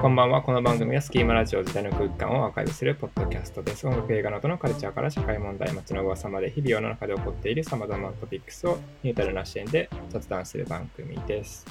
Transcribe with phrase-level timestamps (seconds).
[0.00, 0.40] こんばんは。
[0.40, 3.86] この番組はスキーマラジオ時代の空間をアーカイブするポッドキャストです。
[3.86, 11.66] 音楽映画などのカルチャーから社会問題、街の噂まで日々世の中で起こっている様々なトピックスをニュートラルな視点で雑談する番組です。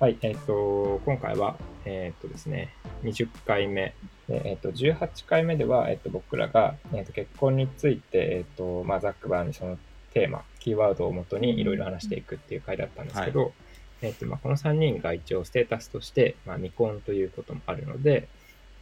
[0.00, 3.94] はい、えっ、と、今回は、えっ、とですね、20回目。
[4.30, 9.76] えっ、と、18回目では、えっ、と、僕らが、えっ、と、結婚について、えっ、と、まあ、ざっくばらにその
[10.14, 13.52] テーマ、キーワードをもとにいろいろ話していくっていう回だったんですけど、
[14.00, 18.28] えっとまあ、この3人が一応ステータスとして、まあ、未婚ということもあるので、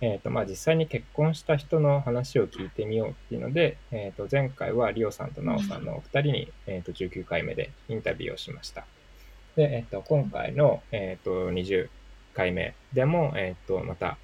[0.01, 8.85] えっとまあ、実際に結婚した人の話を聞いてみようっていうので、えっと前回はリオさんとナオさんのお二人に、えっと19回目でインタビューをしました。
[9.57, 11.89] で、えっと今回の、えっと20
[12.35, 14.19] 回目でも、えっとまた、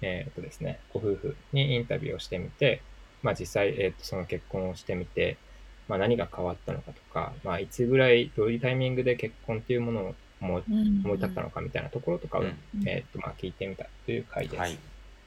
[0.00, 2.80] えっとですね、ご夫婦にインタビューをしてみて、
[3.22, 5.36] まあ、実際、えっとその結婚をしてみて、
[5.88, 10.62] まあ、何が変わったのかとか、まあ、いつぐらい、どういうタイミングで結婚っていうものを思い
[11.04, 14.60] 思い立ったのかみたいなところとかを、うんえっとまあ、聞いてみたという回です。
[14.60, 14.78] はい。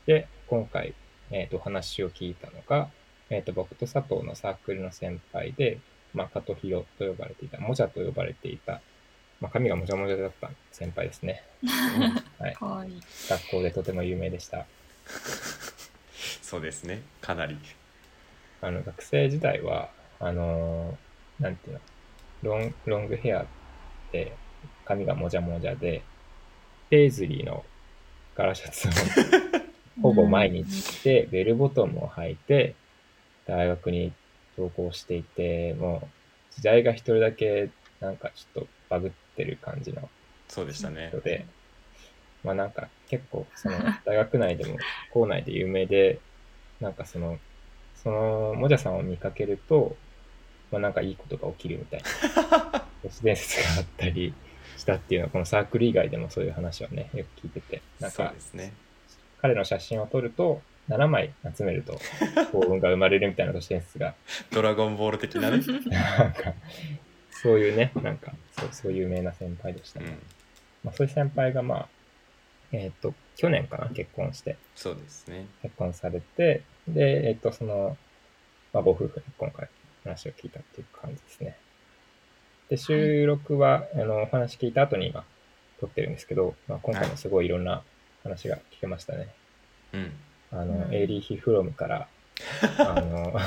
[0.06, 0.94] で、今回、
[1.32, 2.90] えっとお話を聞いたのが、
[3.30, 5.80] えっと僕と佐藤のサークルの先輩で、
[6.14, 8.82] まあ、加藤弘と呼ばれていた、もじゃと呼ばれていた、
[9.40, 11.44] まあ、髪がもじゃもじゃだった先輩ですね。
[12.40, 13.02] はい、かわいい。
[13.30, 14.66] 学校でとても有名でした。
[16.42, 17.02] そうですね。
[17.22, 17.58] かなり。
[18.62, 19.90] あの学生時代は、
[20.20, 21.80] あのーなんていうの、
[22.44, 23.46] ロンロングヘア
[24.12, 24.36] で、
[24.86, 26.02] 髪がもじゃもじゃで、
[26.90, 27.64] ペイズリーの
[28.36, 28.92] 柄シャツを
[30.02, 32.76] ほぼ毎日着て、ベルボトムを履いて、
[33.46, 34.14] 大学に
[34.58, 40.10] 登校していて、もう、時代が一人だけ、なんかちょっとバグってる感じの
[40.48, 41.22] そうでしたね人。
[41.22, 41.46] で、
[42.44, 44.78] まあなんか結構、その、 大学内でも、
[45.12, 46.20] 校内で有名で、
[46.80, 47.40] なんかその、
[47.96, 49.96] その、もじゃさんを見かけると、
[50.72, 54.34] まあなんかいいことが起きるみたいな、 都市伝説があったり
[54.82, 58.74] したっていうのは、このサークル以外でもそういう話をね、よく聞いてて、なんかね。
[59.42, 62.00] 彼の写真を撮ると、7枚集めると
[62.52, 64.16] 幸運が生まれるみたいな都市伝説が、
[64.52, 65.60] ドラゴンボール的なね。
[65.90, 66.54] なんか、
[67.30, 70.08] そういうね、なんか、そうそういう有名な先輩でしたね。
[70.08, 70.14] うん。
[70.84, 71.90] まあ、そういう先輩が、まあ、
[72.72, 75.46] えっ、と、去年かな、結婚して、そうですね。
[75.62, 77.98] 結婚されて、で、えっ、と、その、
[78.74, 79.70] まあ、ご夫婦に今回
[80.04, 81.58] 話を聞いたっていう感じですね。
[82.72, 85.26] で、収録は、あの、お話聞いた後に今、
[85.82, 87.84] 撮ってるんですけど、まあ、今回もすごいいろんな
[88.24, 89.28] 話が聞けましたね。
[89.92, 90.12] うん。
[90.52, 92.08] あの、うんエイリーヒ・フロムから、
[92.78, 93.38] あの、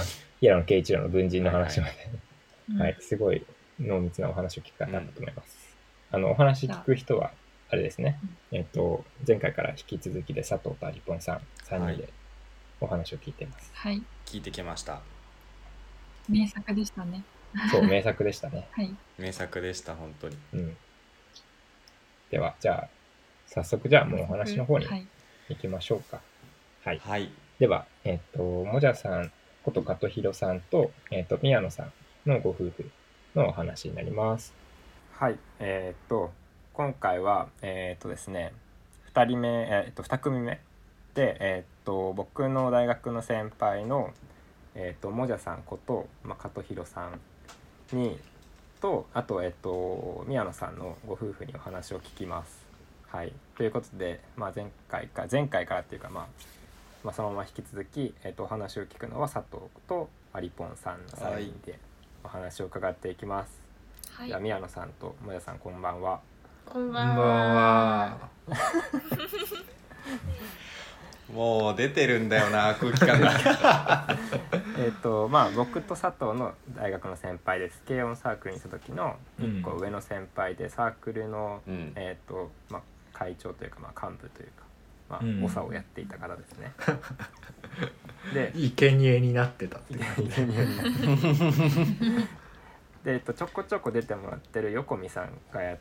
[0.40, 3.46] 平野啓一郎の文人の話まで、はい、すごい
[3.80, 5.74] 濃密なお話を聞くかなと思います。
[6.10, 7.30] あの、お話聞く人は、
[7.70, 8.20] あれですね、
[8.52, 12.10] えっと、前回から引き続きで佐藤とアリポンさん、3人で
[12.78, 13.70] お話を聞いています。
[13.72, 14.02] はい。
[14.26, 15.00] 聞いてきました。
[16.28, 17.24] 名作でしたね。
[17.70, 18.68] そう、名作でしたね。
[18.72, 18.94] はい。
[19.18, 20.36] 名作でした、本当に。
[20.54, 20.76] うん。
[22.30, 22.88] では、じゃあ、
[23.46, 25.06] 早速、じゃあもうお話の方にはい。
[25.48, 26.20] 行きましょうか。
[26.84, 26.98] はい。
[26.98, 27.30] はい。
[27.58, 29.30] では、えっと、もじゃさん
[29.62, 31.92] こと加藤弘さんと、えっと、宮野さん
[32.26, 32.90] のご夫婦
[33.34, 34.52] のお話になります。
[35.12, 35.38] はい。
[35.60, 36.32] えっと、
[36.72, 38.52] 今回は、えっとですね、
[39.14, 40.60] 2人目、えっと、2組目
[41.14, 44.12] で、えっと、僕の大学の先輩の、
[44.74, 47.20] えっと、もじゃさんこと、まあ、加藤弘さん
[47.94, 48.18] に、
[48.80, 52.64] と、あと、えっと、宮野さんのご夫婦にお話を聞きます。
[53.08, 53.32] はい。
[53.56, 56.26] ということで、まあ、前回か、前回からっていうか、まあ、
[57.04, 61.78] まあ、そのまま引き続き、えっとお話を聞くのは佐藤とアリポンさんの3人で
[62.24, 63.60] お話を伺っていきます。
[64.10, 66.20] はいじゃあ宮野さんともやさんこんばんは。
[66.64, 68.18] こんばんこんばんは。
[71.28, 71.34] は。
[71.34, 74.16] もう出てるんだよな、 空気感が。
[74.78, 77.82] えっとまあ僕と佐藤の大学の先輩です。
[77.86, 81.92] 軽音サークルにいた時の1個上の先輩で、サークルの、うん。
[81.96, 84.64] えっとまあ会長というかまあ幹部というか
[85.08, 86.72] まあうん長をやっていた方ですね。
[88.32, 90.00] で生贄になってたっていう
[93.04, 95.76] で、えっと、ちょこちょこ出てもらってる横見さんがや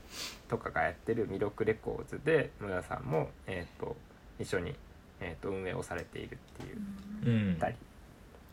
[0.49, 3.95] とかがやってるミロクレコーズで村さんも、えっと、
[4.39, 4.75] 一緒に、
[5.19, 6.77] えっと、運営をされているっていう。
[7.25, 7.53] うん。
[7.53, 7.73] 二人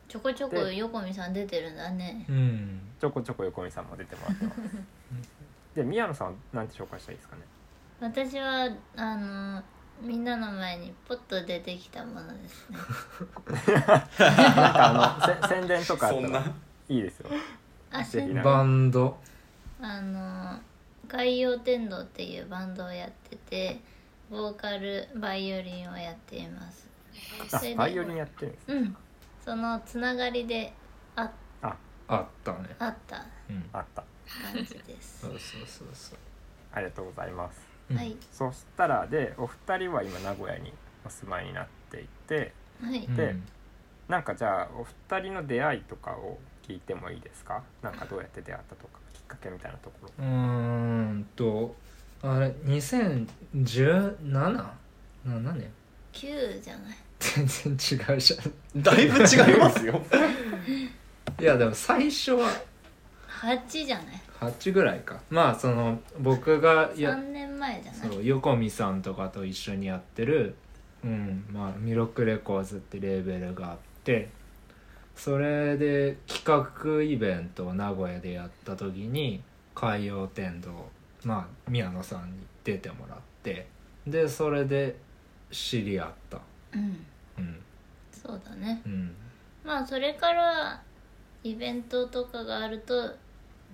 [0.07, 2.25] ちょこちょこ横見さん出てるんだね。
[2.27, 2.81] うん。
[2.99, 4.59] ちょこちょこ横見さんも出てもらってます。
[5.75, 7.41] で宮野さんは何て紹介したらいいですかね？
[8.01, 9.63] 私はあの
[10.01, 12.77] みんなの前にポッと出てきたものですね。
[13.67, 13.99] なんか
[14.89, 16.53] あのせ宣伝とかあったらそんな。
[16.89, 17.29] いいですよ。
[17.91, 18.03] あ、
[18.43, 19.17] バンド。
[19.79, 20.59] あの
[21.07, 23.79] 海洋天童っていうバンドをやってて、
[24.31, 26.89] ボーカルバイオリンをやっています。
[27.75, 28.51] バイオリンやってる。
[28.53, 28.95] んですうん。
[29.43, 30.71] そのつながりで
[31.17, 31.29] あ
[31.61, 31.75] あ。
[32.07, 32.73] あったね。
[32.79, 33.25] あった。
[33.49, 33.69] うん。
[33.73, 34.05] あった。
[34.53, 35.19] 感じです。
[35.23, 35.27] そ。
[35.27, 36.19] うそうそうそう。
[36.71, 37.59] ありがとうございます。
[37.89, 37.97] うん。
[37.97, 38.15] はい。
[38.31, 40.71] そしたらでお二人は今名古屋に
[41.05, 43.05] お住まいになっていてはい。
[43.07, 43.35] で
[44.07, 47.63] なんかじゃあお二人の出会いとかを聞いてもいいですか？
[47.81, 50.09] なんかどうやって出会ったとかきっかけみたいなところ。
[50.19, 51.75] うーんと
[52.23, 53.25] あれ2017
[55.25, 55.69] 何年
[56.13, 56.95] ？9じゃない。
[57.19, 57.73] 全然
[58.13, 58.37] 違うじゃ
[58.79, 58.83] ん。
[58.83, 60.01] だいぶ違いますよ。
[61.39, 62.49] いやでも最初は
[63.27, 64.05] 8じゃない
[64.39, 65.19] ？8ぐらいか。
[65.29, 68.09] まあその僕がや3年前じゃない？
[68.11, 70.55] そう横見さんとかと一緒にやってる、
[71.03, 74.29] うんまあ、ミロックレコーズってレーベルがあって
[75.15, 79.41] それで企画イベントを名古屋でやった時に
[79.75, 80.89] 海洋天童
[81.23, 83.67] まあ宮野さんに出てもらって
[84.07, 84.95] でそれで
[85.51, 86.39] 知り合った。
[86.73, 87.05] うん。
[87.37, 87.59] うん。
[88.11, 88.81] そうだね。
[88.85, 89.13] うん。
[89.63, 90.81] まあそれから
[91.43, 93.11] イベントとかがあると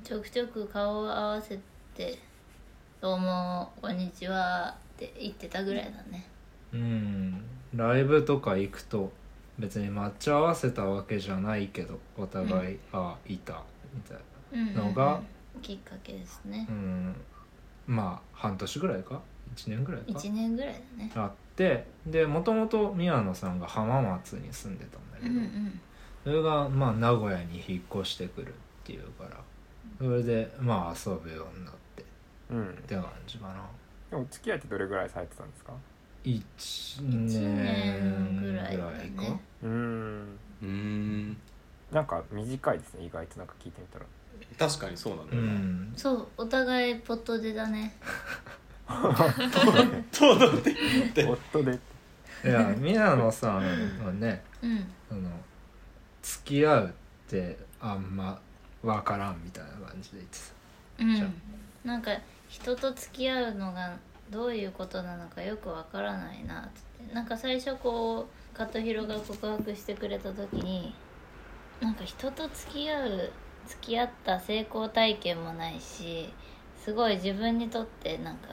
[0.03, 1.59] ちょくちょく顔を合わせ
[1.95, 2.17] て
[2.99, 6.27] 「どうもこんにちは」って言ってたぐらいだね。
[6.73, 7.41] うん。
[7.73, 9.11] ライブとか行くと
[9.59, 13.63] 別に待ち合わせたわけじゃないけどお互い、あいた
[13.93, 14.17] みたい
[14.53, 14.75] うんうんうん。
[14.75, 15.21] のが
[15.61, 16.65] きっかけですね。
[16.69, 17.15] なうん
[17.87, 19.21] まあ半年ぐらいか
[19.55, 21.11] ？1年ぐらいか？1年ぐらいだね。
[21.15, 25.81] あってでもともと宮野さんが浜松に住んでたんだけど、うんうん
[26.23, 28.51] それがまあ名古屋に引っ越してくるっ
[28.83, 29.37] ていうから
[29.97, 32.05] それでまあ遊ぶようになってっ
[32.49, 32.75] うん。
[32.85, 33.53] て感じかな。
[34.09, 35.71] でもお付き合いってどれぐらいされてたんですか
[36.25, 38.83] ？1年ぐらいか？
[39.63, 40.37] うーん。
[40.61, 41.37] うーん。
[41.93, 43.37] なんか短いですね意外と。
[43.39, 44.05] なんか聞いてみたら
[44.57, 45.93] 確かにそうなんだうよな、ん。
[45.95, 47.95] そうお互いポットでだね。
[50.11, 51.79] そうだっで
[52.43, 54.87] いや宮野さんはねうん。
[55.09, 55.29] その
[56.21, 56.91] 付き合うっ
[57.29, 58.39] てあんま
[58.83, 60.37] 分からんみたいな感じで言って
[61.17, 61.41] じゃうん
[61.83, 62.11] なんか
[62.47, 63.97] 人と付き合うのが
[64.29, 67.13] どういうことなのかよくわからないなっつって。
[67.13, 70.93] なんか最初こう加藤弘が告白してくれた時に
[71.79, 73.31] なんか人と付き合う
[73.67, 76.33] 付き合った成功体験もないし
[76.77, 78.49] すごい自分にとってなんか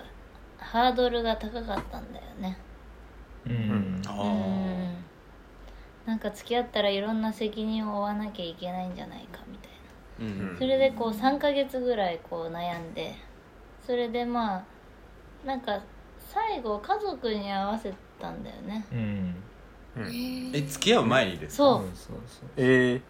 [0.58, 2.56] ハードルが高かったんだよね。
[3.44, 4.02] たうん。
[4.06, 4.94] あうん。
[6.06, 9.70] なんか付き合ったらいろんな責任を負わなきゃいけないんじゃないかみたい
[10.28, 10.34] な。
[10.46, 10.58] ーうん。
[10.58, 13.14] それでこう3ヶ月ぐらいこう悩んで
[13.86, 14.64] それでまあ
[15.46, 15.80] なんか
[16.32, 18.84] 最後家族に合わせたんだよね。
[18.92, 19.34] うん。
[19.96, 20.50] うん。
[20.54, 21.64] え付き合う前にですか？
[21.64, 22.48] そうそうそう。
[22.56, 23.02] えー、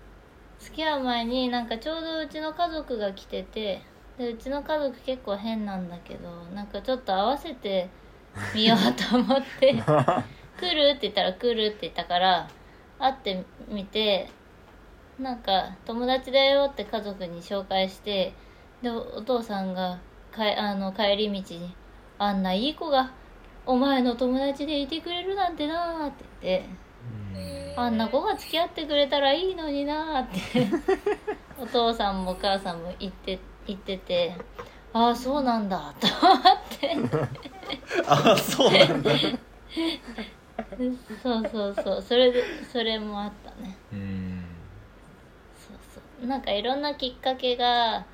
[0.59, 3.83] 付き合う前になんかちょうどうちの家族が来てて
[4.19, 7.89] でうちの家族結構変なんだけどなんかちょっと合わせて
[8.55, 9.75] みようと思って
[10.59, 12.49] 「来る?」って言ったら「来る」って言ったから
[12.99, 14.29] 会ってみて
[15.19, 18.33] なんか友達だよって家族に紹介して
[18.83, 19.99] でおお父さんが
[20.33, 21.75] かえあの帰り道に
[22.19, 23.11] 「あんないい子が
[23.67, 26.84] お前の友達でいてくれるなんてな」って言って。
[27.77, 30.67] あんな子が付き合ってくれたらいいのになーって。
[31.61, 34.37] お父さんもお母さんも言って言ってて
[34.93, 36.97] ああそうなんだと思って。
[38.07, 39.11] あそうなんだ。
[41.23, 42.43] そうそうそうそれで
[42.73, 43.77] それもあったね。
[43.93, 44.45] うん。
[45.57, 46.27] そうそう。
[46.27, 48.05] なんかいろんなきっかけが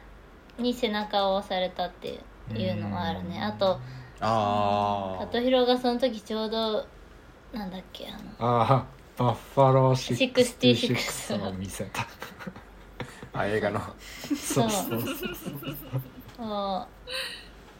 [0.58, 2.20] に背中を押されたって
[2.55, 3.41] いうのはあるね。
[3.43, 3.79] あと
[4.20, 6.86] あ里弘がその時ちょうど
[7.53, 12.06] なんだっけあのああバッファロー66 66を見せた。
[13.34, 13.79] あ映画の。
[14.34, 14.70] そう。
[14.70, 14.96] そう。
[14.96, 15.00] そう。
[16.39, 16.86] そ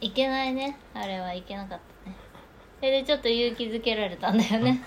[0.03, 0.05] う。
[0.05, 2.17] いけないねあれはいけなかったね
[2.79, 4.83] それでちょっと勇気づけられたんだよね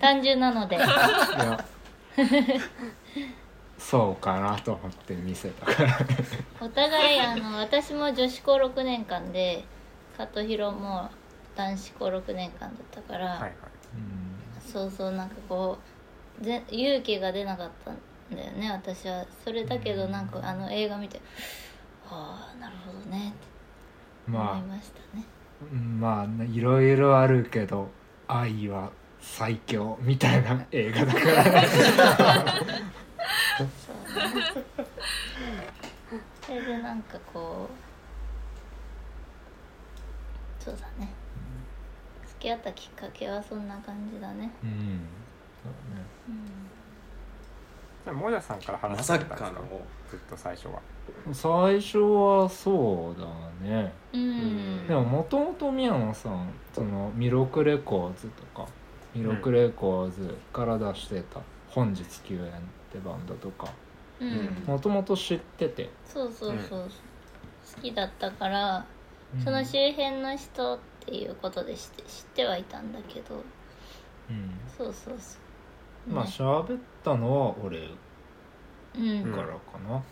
[0.00, 1.64] 単純なのでいや
[3.78, 4.22] そう。
[4.22, 5.98] かなと思って見せたから
[6.60, 9.64] お互いあの私も女子校6年間で
[10.16, 11.10] 加藤弘も
[11.56, 13.52] 男子校6年間だったから、はいはい
[14.72, 15.78] そうそうなんかこ
[16.40, 17.96] うぜ勇気が出なかったん
[18.36, 19.26] だよね私は。
[19.44, 21.20] それだけどなんかあの映画見て
[22.06, 23.48] はあなるほどねって
[24.28, 25.24] 思いまましたね、
[25.60, 27.88] あまあいろいろあるけど
[28.28, 31.44] 愛は最強みたいな映画だから。
[31.44, 31.68] ね
[33.58, 34.30] そうね。
[36.46, 37.68] それでなんかこ
[40.60, 41.12] うそうだね
[42.40, 44.50] 付き合ったきっかけはそんな感じだね。
[44.64, 44.70] うん。
[44.70, 45.06] うん
[48.02, 49.50] じゃあもさんから話してたんですか？
[49.50, 49.60] かの。
[50.08, 50.80] ずっと最初は。
[51.34, 53.26] 最初はそうだ
[53.68, 53.92] ね。
[54.14, 54.86] うん。
[54.88, 58.66] でももともと宮野さんそのミロクレコーズとか
[59.14, 62.50] ミロクレコーズから出してた「本日休園」っ
[62.90, 63.68] てバンドとか
[64.18, 64.64] うん。
[64.66, 65.90] もともと知ってて。
[66.06, 66.88] そうそうそう、
[67.76, 68.86] 好きだったから
[69.44, 73.36] その周辺の人っていうことで知って知ってはいたんだけど。
[74.30, 74.50] うん。
[74.76, 75.36] そうそうそ
[76.10, 76.12] う。
[76.12, 76.30] まあね。
[76.30, 77.88] 喋ったのは俺
[78.94, 79.32] うん。
[79.32, 79.96] からかな。
[79.96, 80.02] う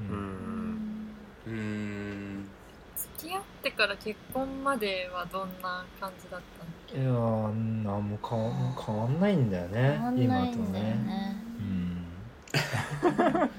[0.00, 0.74] うん。
[0.74, 1.14] ん。
[1.46, 2.48] うーん。
[2.96, 7.02] 付き合ってから結婚まではどんな感じだったの？
[7.02, 7.52] いやー
[7.84, 8.50] 何も変わ
[8.86, 10.94] 変わんないんだよね変わんない今とんだよね。
[10.94, 11.36] ね。
[11.58, 12.06] うん。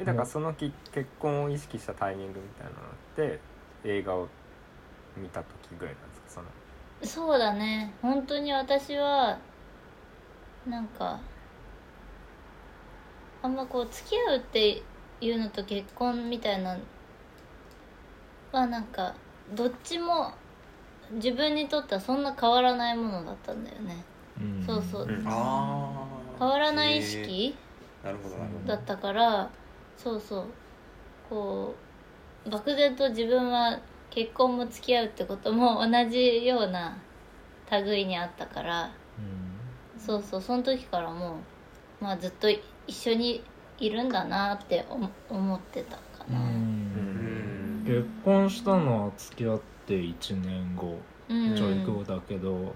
[0.00, 2.80] えだからそのき結婚を意識したタイミングみたいなのっ
[3.16, 3.40] て
[3.84, 4.28] 映画を
[5.16, 6.42] 見た時ぐらいなんですか？
[7.00, 7.30] その。
[7.30, 7.92] そうだね。
[8.02, 9.38] 本当に私は
[10.66, 11.18] なんか
[13.42, 14.82] あんまこう付き合うって
[15.20, 16.78] いうのと結婚みたいな
[18.52, 19.14] はなんか
[19.54, 20.32] どっちも
[21.12, 24.02] 自分にとってはそんな変わらないものだったんだよね。
[24.40, 24.64] うん。
[24.64, 25.02] そうそう。
[25.02, 25.22] うん。
[25.22, 27.54] 変わらない意識
[28.02, 28.66] なるほどなるほど。
[28.66, 29.50] だったから
[29.98, 30.44] そうそう。
[31.28, 31.74] こ
[32.46, 33.78] う漠然と自分は
[34.14, 36.96] 結婚も付き合うってことも同じような
[37.70, 38.92] 類にあったから
[39.98, 41.36] そうそうその時からも
[42.00, 43.42] う、まあ、ずっと一緒に
[43.78, 46.40] いるんだなって思思ってたかうんな。
[46.40, 47.84] うん。
[47.86, 51.56] 結婚したのは付き合って1年後うん。
[51.56, 52.74] ちょい後だけど、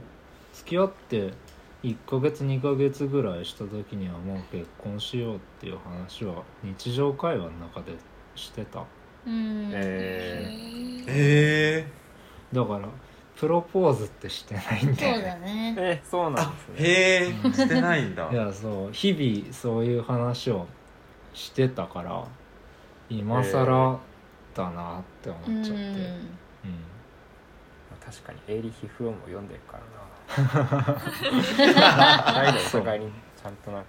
[0.54, 1.34] 付き合って
[1.82, 7.92] 1ヶ月2ヶ月ぐらいした時にはもう結婚しようっていう話は日常会話の中で
[8.34, 8.84] してた
[9.28, 9.70] うん。
[9.74, 11.86] ええ
[12.52, 12.88] だから
[13.36, 15.74] プロポーズってしてないんだそうよだね。
[15.78, 16.74] えそうなんあですね。
[16.78, 18.28] へえしてないんだ。
[18.32, 18.92] いやそう。
[18.92, 20.66] 日々そういう話を
[21.34, 22.24] してたから
[23.08, 23.98] 今更
[24.54, 26.30] だなって思うんっちゃって、うん。
[28.04, 29.88] 確かにエーリヒ・フロムを読んでるからな。
[32.32, 33.12] 代々お互いに。
[33.40, 33.86] ちゃんとなんか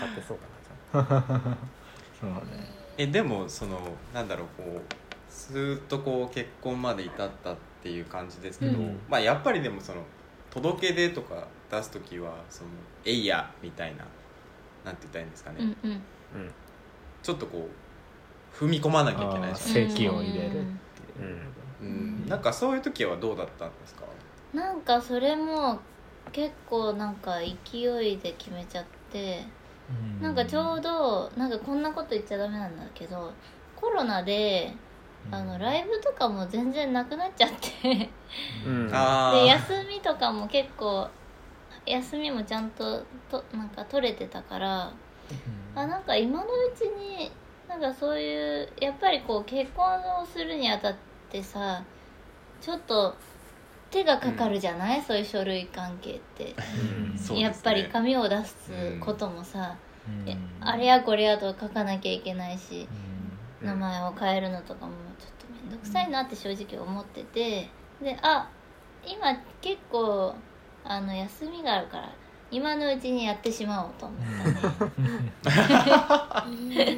[0.00, 0.38] 語ってそう
[0.92, 1.22] かな
[2.20, 2.36] そうね
[2.98, 3.78] えでもその
[4.14, 4.82] なんだろうこう
[5.30, 8.98] ずっとこう結婚まで至ったっていう感じですけど、うん。
[9.08, 10.02] まあやっぱりでもその
[10.50, 12.70] 届け出とか出す時はその
[13.04, 14.04] 「えいや」みたいな
[14.84, 16.00] なんて言ったらいいんですかね、うんうん。
[17.22, 20.48] ちょっとこう踏み込まなきゃいけないあーじゃない席を入れる。
[20.48, 20.66] っていう
[21.82, 24.04] うん、なんかそういう時はどうだったんですか？
[24.54, 25.78] なんかそれも
[26.32, 29.44] 結構なんか勢いで決めちゃって
[29.90, 30.22] うん。
[30.22, 33.32] なんかちょうどなんかこんなこと言っちゃダメなんだけど
[33.74, 34.74] コロナで
[35.30, 38.10] あのライブとかも全然なくなっちゃって。
[38.66, 38.90] うん。
[38.92, 41.08] あで休みとかも結構
[41.84, 44.92] 休みもちゃんととなんか取れてたから
[45.74, 45.78] うん。
[45.78, 47.30] あなんか今のうちに
[47.68, 49.84] なんかそういうやっぱりこう結婚
[50.22, 50.94] をするにあたっ
[51.30, 51.82] てさ
[52.60, 53.14] ちょっと
[53.90, 56.54] 手がかかるじゃない、そういう書類関係って、
[57.34, 59.76] やっぱり紙を出すこともさ、
[60.08, 60.28] うん。
[60.28, 62.88] えあれやこれやと書かなきゃいけないし
[63.60, 63.66] うん。
[63.66, 67.68] 名前を変えるのとかもちょっと面倒くさいなって正直思ってて
[68.00, 68.48] であ
[69.04, 70.34] 今結構
[70.84, 72.12] あの休みがあるから
[72.50, 74.18] 今のうちにやってしまおうと思っ
[75.42, 76.96] たね。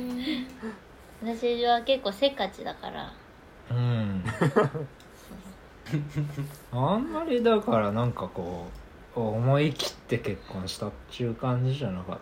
[1.23, 3.12] 私は結構せっかちだから。
[3.71, 4.23] うん
[6.73, 8.66] あんまりだからなんかこ
[9.16, 12.18] う思い切って結婚したっていう感じじゃなかっ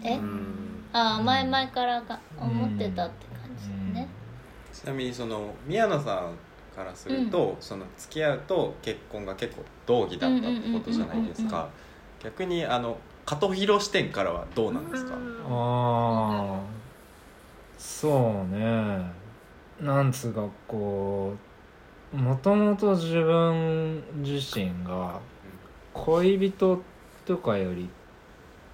[0.00, 0.14] たね。
[0.14, 0.84] え、うん。
[0.92, 4.08] ああ前々からか思ってたって感じだね、
[4.72, 6.36] ちなみにその宮野さん
[6.76, 11.68] からすると、その付き合うと結婚が結構同義だったってことじゃないですうんうんうんうんか
[12.22, 16.60] 逆にあの加藤弘視点からはどうなんですか、ああ
[17.78, 19.20] そうね。
[19.80, 21.49] なんつうかこう
[22.12, 25.20] もともと自分自身が
[25.92, 26.82] 恋人
[27.24, 27.88] とかより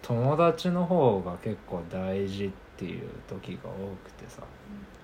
[0.01, 3.75] 友達の方が結構大事っていう時が多
[4.05, 4.43] くてさ。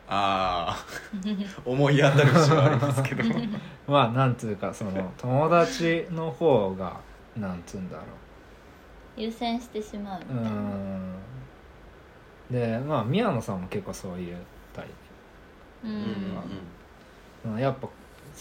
[0.09, 0.87] ああ
[1.65, 3.25] 思い当たる節はありますけど。
[3.89, 7.01] まあなんつうかその友達の方が
[7.37, 8.03] なんつうんだろ
[9.17, 11.17] 優先してしまうううみたいな、ん。
[12.51, 14.37] でまあ宮野さんも結構そういう
[14.75, 14.87] タイ
[15.85, 15.99] うんうん。
[15.99, 16.05] うん。
[17.43, 17.89] プうんやっぱ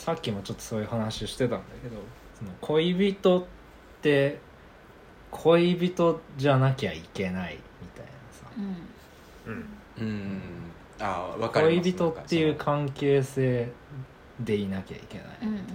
[0.02, 1.98] さっきもちょっとそういう話してたんだけど
[2.36, 3.46] その恋人っ
[4.02, 4.40] て
[5.30, 8.46] 恋人じゃなきゃいけないみたいなさ。
[8.58, 9.54] うん。
[9.54, 9.66] うん。
[10.00, 10.04] うん。
[10.04, 10.42] うん
[11.00, 11.92] ああ分かります。
[11.92, 13.72] 恋人っていう関係性
[14.40, 15.28] でいなきゃいけない。
[15.44, 15.66] うんうんうん。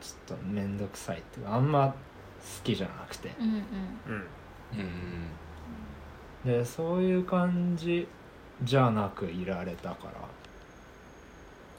[0.00, 1.94] ちょっと面倒くさいっていうかあんま好
[2.64, 3.30] きじゃなくて。
[3.38, 3.52] うんうん。
[3.52, 3.64] うん。
[4.72, 4.84] その
[6.46, 6.60] うん。
[6.60, 8.08] でそういう感じ
[8.62, 10.12] じゃなくいられたから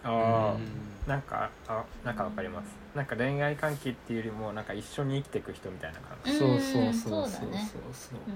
[0.03, 0.83] ああうん。
[1.07, 2.65] なんかあなんかわかります。
[2.95, 6.33] なんか恋愛関係っていうよりもなんか一緒に生きていく人みたいな感じ。
[6.33, 7.49] そううんそうそうそうそう。
[7.93, 8.31] そうう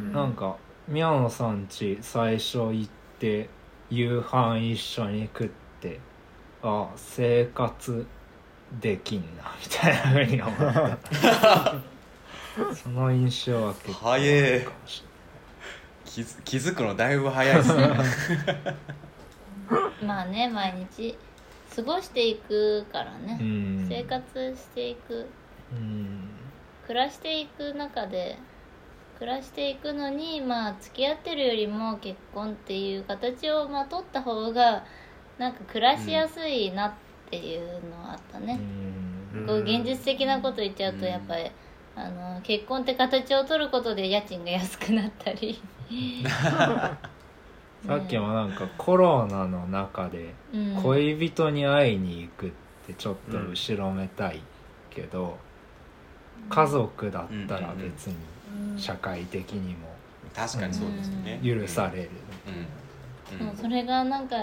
[0.00, 0.12] うん。
[0.12, 0.56] なんか
[0.86, 3.48] 宮野さんち最初行って
[3.90, 5.48] 夕飯一緒に食っ
[5.80, 6.00] て
[6.62, 8.06] あ生活
[8.80, 11.74] できんなみたいなふうに思った。
[12.74, 15.04] その印象は結構あるかもし
[16.04, 17.88] 気づ気づくのだいぶ早いですね
[20.04, 21.16] まあね毎日。
[21.74, 23.86] 過ごしていくからね、うん。
[23.88, 25.28] 生活していく。
[25.72, 26.28] うん。
[26.86, 28.38] 暮らしていく中で
[29.18, 34.84] 暮らしていくのにまあ付き合ってるよりも結婚っていう形をまあ取った方が
[35.38, 36.92] なんか暮らしやすいなっ
[37.30, 38.58] ていうのはあったね、
[39.34, 39.46] うん。
[39.46, 41.04] こう現実的なこと言っちゃうとうん。
[41.04, 41.50] やっぱり、
[41.94, 45.60] あの結婚って形を取ることで家賃が安くなったり
[47.86, 50.74] さっきもなんかコロナの中でうん。
[50.82, 52.50] 恋人に会いに行くっ
[52.86, 54.40] てちょっと後ろめたい
[54.90, 55.38] けど、
[56.48, 58.16] 家族だったら別に
[58.72, 58.78] うん。
[58.78, 59.88] 社会的にも
[60.34, 61.40] 確かにそうですね。
[61.44, 62.10] 許される、
[63.40, 63.56] うん、うん。
[63.56, 64.36] それがなんか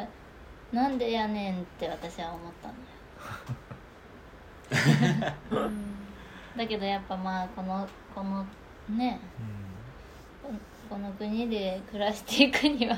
[0.72, 2.74] なんでやねんって私は思ったん
[5.22, 5.36] だよ。
[5.52, 5.96] うん。
[6.58, 8.46] だけどやっぱまあこのこの
[8.90, 9.20] ね
[10.42, 10.50] こ
[10.90, 12.98] この国で暮らしていくには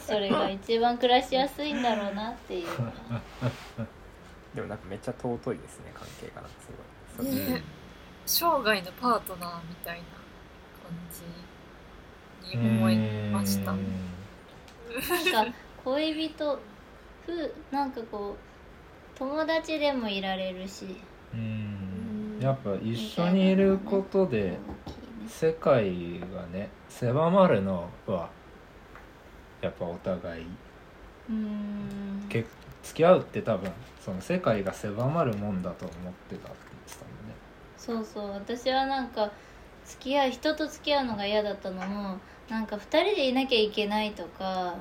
[0.00, 2.68] それが一番暮らしやすいんだろうなっていう。
[4.54, 7.34] でもなんかめっちゃ尊いですね関係がなんかすごい。
[7.34, 7.62] ね
[8.26, 10.04] 生涯のパートナーみたいな
[10.82, 10.92] 感
[12.50, 12.96] じに思い
[13.30, 13.72] ました。
[13.72, 14.10] うん
[15.32, 15.54] なんか
[15.84, 16.58] 恋人
[17.24, 20.96] ふなんかこう友達でもいられるし。
[21.32, 22.38] うん。
[22.40, 24.56] やっぱ一緒にいることで
[25.28, 28.30] 世界がね狭まるのは
[29.60, 30.42] やっぱお互い。
[30.42, 32.26] うーん。
[32.28, 32.44] け
[32.82, 33.70] 付き合うって多分
[34.04, 37.34] その世界が狭まるもんだと思ってたって言ってたもんね。
[37.76, 38.30] そうそう。
[38.30, 39.30] 私はなんか
[39.84, 44.74] 付き合う人と付き合うのが嫌だったのもなんか2人でいなきゃいけないとか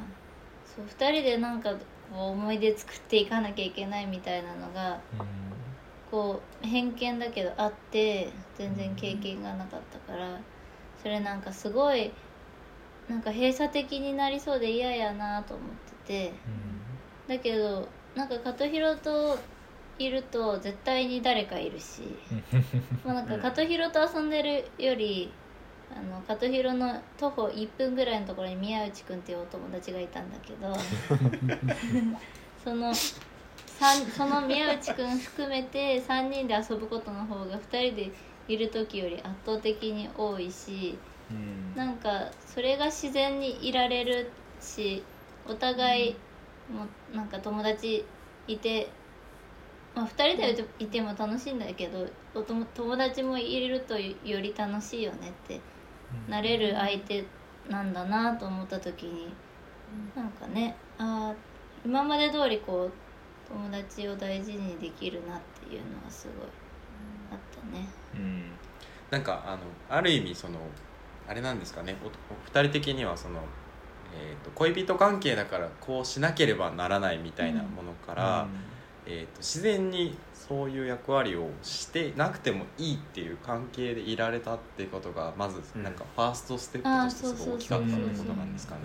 [0.65, 1.77] そう2人でなんかこ
[2.15, 4.99] う思い出作っていかなきゃいけないみたいなのが
[6.11, 10.39] こう偏見だけどあって全然経験がなかったから
[11.01, 12.11] それなんかすごい
[13.09, 15.67] なんか閉鎖的になりそうで嫌やなと思っ
[16.05, 16.33] てて。
[17.27, 19.37] だけどなんか門広と
[19.99, 22.01] いると絶対に誰かいるし。
[23.03, 23.41] まあなんかうん。
[23.41, 25.31] 門広と遊んでるより
[25.95, 30.75] あの門広の徒歩1分ぐらいのところに宮内くんっていうお友達がいたんだけど
[32.63, 38.11] その三その宮内くん含めて3人で遊ぶことの方が2人で
[38.47, 40.97] いる時より圧倒的に多いし
[41.29, 41.75] うん。
[41.75, 45.03] なんかそれが自然にいられるし
[45.47, 46.15] お互い
[46.71, 48.03] もなんか友達
[48.47, 48.87] いて、
[49.95, 55.59] まあ、2人でいても楽しいんだけどお友達もいるとより楽しいよねって
[56.29, 57.23] なれる相手
[57.69, 59.27] なんだなと思った時に
[60.15, 62.91] なんかねあー今まで通りこう
[63.51, 66.47] 友達を大事にできるなっていうのがすごい
[67.31, 67.87] あったね。
[68.13, 68.43] うん。
[69.09, 70.59] なんかあのある意味その
[71.29, 71.95] あれなんですかね。
[72.03, 72.09] おお
[72.45, 73.39] 二人的にはその、
[74.15, 78.47] えー、と恋人関係だからこうしなければならないみたいなものから、
[79.05, 85.83] えー、と自然にそういう役割をしてなくてもいいっていう関係でいられたっていうことがまずうん。
[85.83, 88.81] なんかファーストステップとしてすごい大きかったってことなんですかね。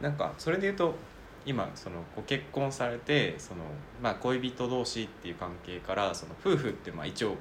[0.00, 0.94] なんかそれで言うと
[1.44, 3.60] 今そのご結婚されてその、
[4.02, 7.36] まあ、恋人同士っていう関係からその夫婦ってまあ一応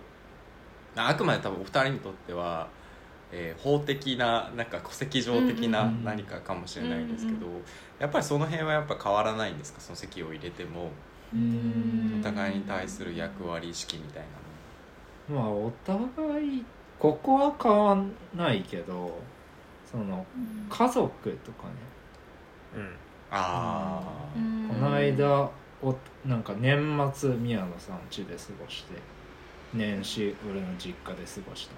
[0.96, 2.68] まああくまで多分お二人にとっては、
[3.32, 6.04] えー法的ななんか戸籍上的なうん。
[6.04, 7.62] 何かかもしれないですけど、うん
[8.00, 9.80] やっぱりその辺はやっぱ変わらないんですか？
[9.80, 10.90] その籍を入れても。
[11.34, 12.18] うん。
[12.20, 14.24] お互いに対する役割意識みたい
[15.30, 15.42] なの。
[15.44, 16.66] まあお互い
[17.00, 19.18] ここは変わんないけど
[19.90, 20.26] その
[20.70, 21.10] 家族
[21.46, 21.74] とかね。
[22.76, 22.96] うん。
[23.30, 24.02] あ
[24.36, 24.42] うー。
[24.42, 25.50] んこの間
[25.84, 28.96] おなんか年末宮野さん家で過ごして
[29.74, 31.74] 年始俺の実家で過ごした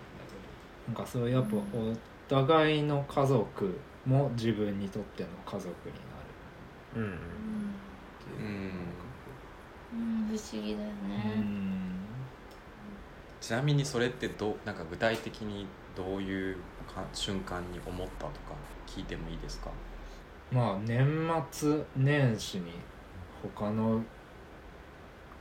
[0.88, 1.94] なんかそうやっぱお
[2.28, 6.36] 互いの家族も自分にとっての家族になる。
[6.94, 7.04] うん。
[8.26, 9.16] うん。
[9.92, 10.26] うん。
[10.28, 11.40] 不思議だよね。
[11.40, 12.30] うん。
[13.40, 18.56] ちなみにそれってどうなんか具体的にどういうか瞬間に思ったとか
[18.88, 19.72] 聞いてもいいですか？
[20.52, 22.88] まあ年末年始に
[23.30, 24.06] 他の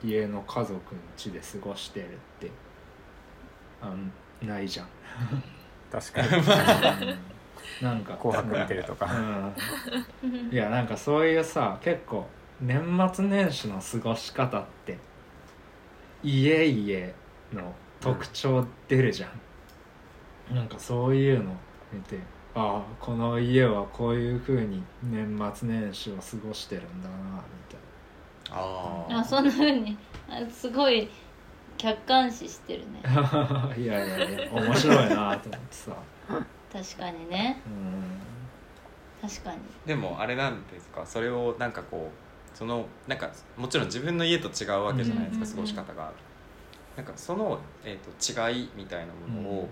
[0.00, 2.59] 家の家族の家で過ごしてるって
[4.42, 4.87] ないじゃん。
[5.90, 6.29] 確かに。
[7.83, 8.14] なんか。
[8.16, 9.09] 紅白見てるとか。
[10.23, 10.51] うん。
[10.51, 12.27] いやなんかそういうさ結構
[12.61, 14.99] 年末年始の過ごし方って
[16.23, 19.29] 家々の特徴出るじゃ
[20.53, 21.57] ん、なんかそういうの
[21.92, 22.18] 見て
[22.55, 27.81] ああこの家はこういう風に年末年始を過ごしてるんだなみたい
[28.53, 29.97] ああそんなふうに。
[30.29, 31.09] あすごい
[31.83, 33.03] 客観視してるね。
[33.77, 35.92] いやいやいや面白いなと思ってさ。
[36.73, 37.61] 確かにね。
[37.66, 39.29] うん。
[39.29, 39.59] 確かに。
[39.85, 42.11] でもあれなんですかそれをなんかこ
[42.55, 46.12] うそのなんかもちろん自分の家と違うわけじゃないですか、うん過ごし方が。
[46.97, 49.68] なんかその、えー、と違いみたいなものを、うん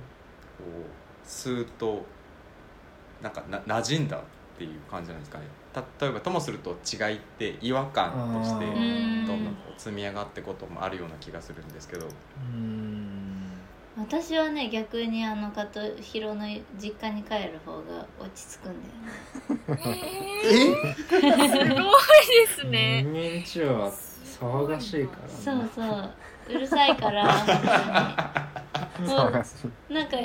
[0.61, 0.85] こう
[1.25, 2.05] スーッと
[3.23, 4.21] なんかな馴染んだっ
[4.59, 5.60] ていう感じなんですかねた
[6.01, 8.11] 例えばともすると違いって違和感
[8.43, 9.23] としてあどー。
[9.23, 12.07] んどんこう積み上がってこともあるような気がするんですけど。
[12.07, 13.41] うん。
[13.97, 16.47] 私はね逆にあの加藤弘の
[16.81, 18.77] 実家に帰る方が落ち着くん
[19.67, 20.01] だよね。
[20.43, 20.47] え？
[20.47, 23.03] ー、 すごいですね。
[23.03, 23.93] 人間中は
[24.41, 25.35] 騒がしいからね。
[25.35, 26.15] そうそう。
[26.49, 27.25] うるさいから
[29.01, 30.17] なんか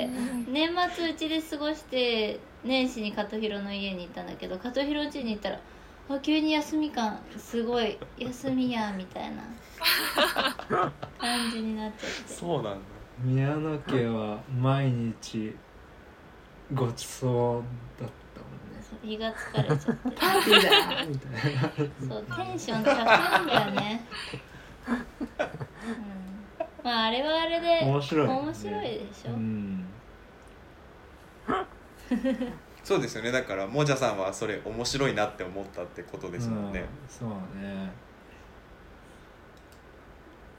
[0.48, 5.60] 年末うちで過ごして年始に加藤弘の家に行ったんだけど加藤弘家に行ったら
[6.08, 9.42] あ急に休み感すごい休みやみたいな
[11.18, 12.32] 感じになっちゃって。
[12.32, 12.78] そうなんだ。
[13.24, 15.56] 宮野家は毎日
[16.74, 17.62] ごちそ
[17.98, 19.14] うだったもんね。
[19.14, 20.10] 胃が疲れちゃって。
[20.10, 21.60] パーティーだみたいな。
[22.08, 24.06] そうテンション高いんだよね、
[24.88, 24.96] うん、
[26.84, 28.34] まああれはあれで面白いね。
[28.34, 29.86] 面白いでしょ、うん
[32.84, 33.32] そうですよね。
[33.32, 37.28] だからもじゃさんはそれ面白いなって思ったってことですもんね、うんそう
[37.60, 37.90] ね。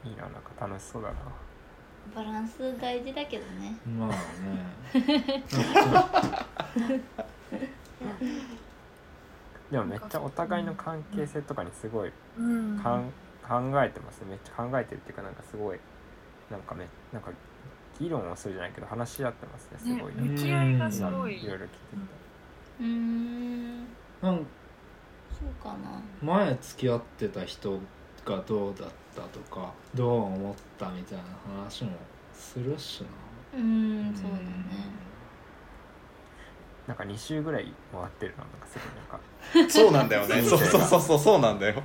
[0.04, 1.14] いいななんか楽しそうだな。
[2.14, 3.76] バランス大事だけどね。
[3.98, 4.16] まあね。
[9.70, 12.78] でもめっちゃお互いの関係性とかにすごいうん。
[12.78, 13.10] かん
[13.42, 14.26] 考えてますね。
[14.30, 15.80] めっちゃ考えてるっていうかなんかすごい
[16.50, 17.30] なんかめなんか
[18.00, 21.42] 議論をするじゃないけど話し合ってますねすごいね、ね向き合いがす今ごい。
[21.42, 21.72] いろいろ聞いて
[22.80, 23.78] うーん。
[24.22, 24.46] なん
[25.38, 26.02] そうかな。
[26.22, 27.78] 前付き合ってた人
[28.24, 31.24] がどうだったとかどう思ったみたいな
[31.64, 31.92] 話も
[32.34, 33.06] するしな。
[33.58, 34.44] うーんそうだね。
[36.86, 39.20] たなんか2週ぐらい回ってるのなんかすごいなんか。
[39.70, 40.42] そうなんだよね。
[40.48, 41.18] そうそうそうそう。
[41.18, 41.82] そうなんだよ。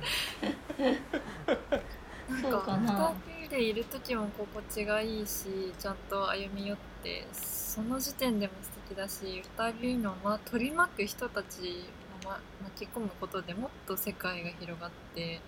[2.42, 3.14] そうかな
[3.54, 5.46] でいる時も心地がいいし
[5.78, 11.84] ちゃんと歩み寄ってその時点でも素敵だし二人の、ま、取り巻く人たち
[12.24, 15.40] を、ま、巻き込むことでもっと世界が広がって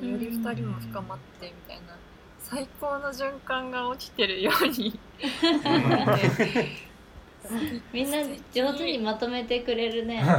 [0.00, 1.96] でより二人も深まってみたいな
[2.40, 4.98] 最高の循環が起きてるように
[7.92, 8.18] みんな
[8.52, 10.22] 上手にまとめてくれるね。
[10.26, 10.36] 私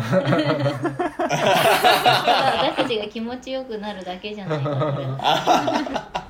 [2.75, 6.28] たちが気持ちよくなるだけじゃないかこれは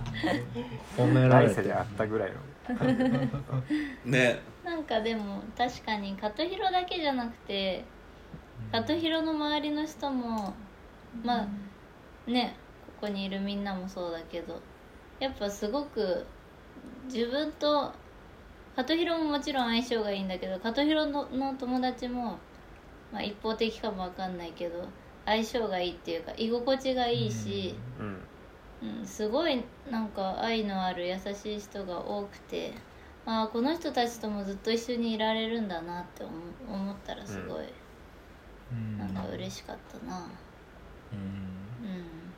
[0.98, 2.38] 褒められて来世であったぐらいの。
[4.06, 4.40] ね。
[4.64, 7.84] なんかでも確かに加藤弘だけじゃなくて
[8.72, 10.54] 加藤弘の周りの人も
[11.24, 12.56] まあね
[13.00, 14.62] ここにいるみんなもそうだけど
[15.20, 16.26] やっぱすごく
[17.06, 17.92] 自分と
[18.76, 22.38] 加藤弘ももちろん相性がいいんだけど加藤弘のの友達も、
[23.12, 24.88] まあ、一方的かもわかんないけど
[25.26, 28.20] 相性がいいっていうか居心地がいいし、うん
[28.82, 32.74] うん、すごいなんか愛のある優しい人が多くて
[33.26, 36.34] ああこの人たちともずっと一緒にいられるんだなって思
[36.68, 37.66] 思ったらすごい、
[38.72, 38.98] うん。
[38.98, 40.28] なんか嬉しかったな。
[41.12, 41.20] うん。
[41.82, 42.34] うん。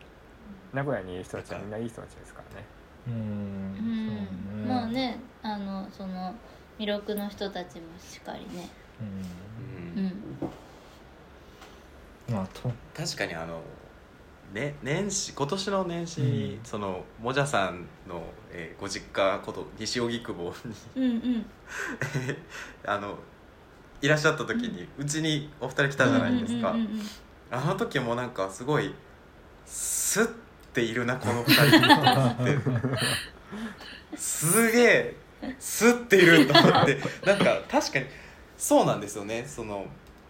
[0.73, 2.65] 名古屋にいる人たちはみんないい人たちですからね。
[3.08, 3.13] うん。
[3.13, 3.95] うん。
[4.06, 4.67] そうね。
[4.67, 6.34] まあねあのその
[6.80, 8.69] 魅力の人たちもしっかりね。
[8.99, 9.04] う
[9.95, 10.01] うん。
[10.01, 10.39] ん。
[12.27, 12.71] まあと。
[12.93, 13.62] 確かにあの、
[14.52, 16.66] ね、年始今年の年始に、うん。
[16.66, 21.46] そのもじゃさんの、えーご実家こと西荻窪にうんうん。
[22.86, 23.18] あの
[24.02, 26.76] いらっしゃった時にうち、にお二人来たじゃないですか、
[27.52, 28.94] あの時もなんかすごい
[29.66, 30.34] スッ
[30.74, 34.18] ているなこの二人って。
[34.18, 35.16] すげえ
[35.60, 37.00] スッていると思って。
[37.26, 38.06] なんか確かに
[38.58, 39.46] そうなんですよね。
[39.48, 39.86] その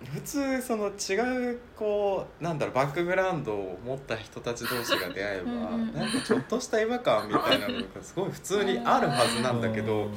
[0.06, 10.10] 普通その違うこうなんだろうバックグラウンドを持った人たち同士が出会えばうんうんなんかちょっとした違和感みたいなのがすごい普通にあるはずなんだけど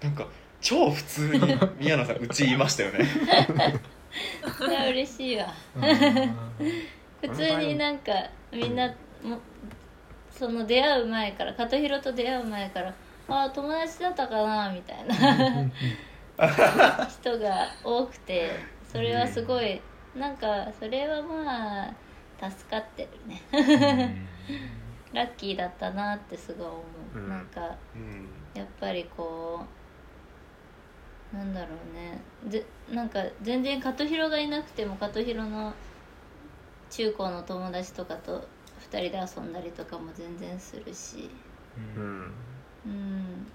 [0.00, 0.26] なんか
[0.60, 1.40] 超普通に
[1.78, 3.06] 宮野さんうち言いましたよね。
[4.58, 5.46] それは嬉しいわ。
[5.76, 6.36] うん。
[7.20, 8.12] 普通になんか
[8.52, 8.88] みんな
[9.22, 9.38] も
[10.30, 12.94] その出会う前から加藤弘と出会う前から
[13.28, 15.16] ああ友達だったかなみたいな
[17.06, 18.50] 人が多くて
[18.90, 19.80] それはすごい
[20.16, 21.94] なんかそれはまあ
[22.50, 23.40] 助かってるね。
[25.12, 26.82] ラッキーだったなってすごい思
[27.14, 27.28] う、うん。
[27.28, 28.28] なんかうん。
[28.54, 29.64] やっぱりこ
[31.32, 32.20] うなんだろうね。
[32.48, 35.72] ぜなんか全然加藤弘がいなくても加藤弘の
[36.90, 38.48] 中高の友達とかと
[38.90, 41.30] 2人で遊んだりとかも全然するし
[41.96, 42.34] うん
[42.86, 43.52] うん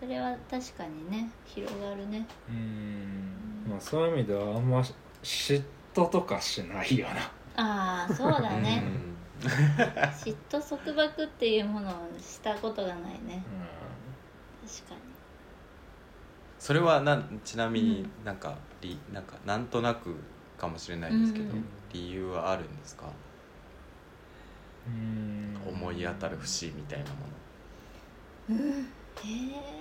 [0.00, 2.26] それは確かにね広がるね。
[2.48, 3.34] うん。
[3.68, 4.80] まあそういう意味ではあんま
[5.22, 5.62] 嫉
[5.94, 7.14] 妬とかしないよな。
[7.56, 9.16] ああそうだうねん。
[10.24, 13.42] 嫉妬束縛っていうものをしたことがないね。
[14.66, 15.00] 確かに。
[16.58, 20.14] それはなんちなみになんか,、りなんかなんとなく
[20.58, 21.64] かもしれないですけど、うん。
[21.92, 23.06] 理由はあるんですか、
[24.86, 25.56] うん。
[25.66, 27.26] 思い当たる節みたいなも
[28.48, 28.58] うん。
[28.58, 28.92] へ
[29.24, 29.79] え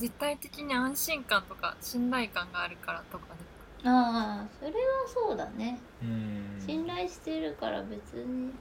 [0.00, 3.40] 実体的に安心感とか信頼感があるからとかね。
[3.84, 4.76] ああそれは
[5.06, 5.78] そうだね。
[6.02, 6.62] うん。
[6.64, 8.52] 信頼してるから別に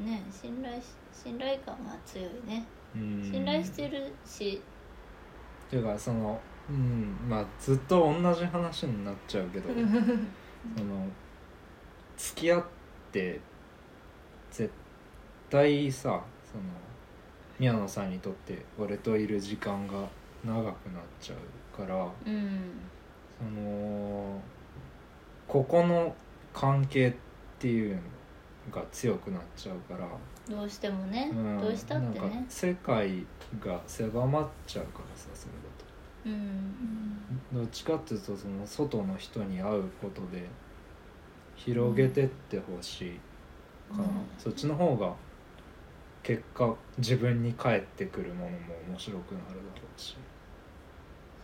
[0.00, 2.64] ね信頼し信頼感が強いね。
[2.94, 3.30] うん。
[3.30, 4.60] 信頼してるし。
[5.66, 11.08] っていうかそのうんまあずっと同じ話になっちゃうけど その
[12.16, 12.64] 付き合っ
[13.12, 13.40] て
[14.50, 14.72] 絶
[15.50, 16.64] 対さその
[17.58, 20.08] 宮野さんにとって俺といる時間が
[20.44, 20.74] 長くなっ
[21.20, 22.60] ちゃうからうん
[23.38, 24.40] その
[25.48, 26.14] ここの
[26.52, 27.14] 関係っ
[27.58, 28.00] ていうの
[28.74, 30.08] が強くなっちゃうから、
[30.48, 32.46] どうしてもね、うん、どうしたってね。
[32.48, 33.26] 世界
[33.60, 35.84] が狭まっちゃうからさそれだと。
[36.26, 37.14] うん
[37.52, 40.46] どっちかっていうとその外の人に会うことで
[41.56, 43.20] 広げてってほしい
[43.94, 44.08] かな、うん。
[44.38, 45.12] そっちの方が
[46.22, 48.56] 結果自分に返ってくるものも
[48.88, 49.60] 面白くなるだろ
[49.96, 50.16] うし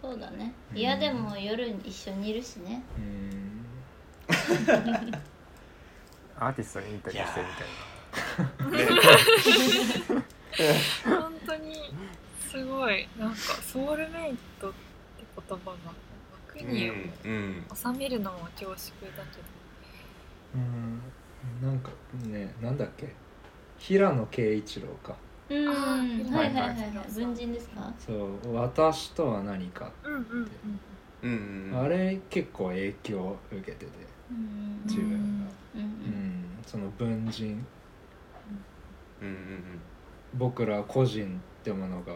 [0.03, 0.53] そうだね。
[0.73, 0.79] うん。
[0.79, 2.83] 嫌でも夜に一緒にいるしね。
[2.97, 3.67] うん。
[6.39, 7.53] アーティストにインタビューしてるみ
[10.15, 11.93] たい本当に
[12.49, 13.09] すごい。
[13.19, 14.79] なんかソウルメイトって
[15.49, 15.73] 言葉が
[16.49, 16.91] 枠に
[17.75, 18.77] 収めるのも恐縮
[19.17, 19.45] だけど。
[20.55, 21.03] うん。
[21.63, 21.91] なんか
[22.25, 23.15] ねなんだっけ？
[23.79, 25.17] 平野啓一郎か
[25.51, 25.69] うん。
[25.69, 26.47] あはいーはい。
[26.47, 27.13] はいはいはい。
[27.15, 27.93] 文人ですか？
[27.99, 30.51] そう「私とは何かうんうんうん。
[31.23, 33.87] うんうんあれ結構影響を受けてて。
[34.31, 35.17] うん自分が、
[35.75, 37.65] うんうんその文人。
[39.21, 39.35] うんうん
[40.39, 41.27] 僕ら個人
[41.61, 42.15] ってものが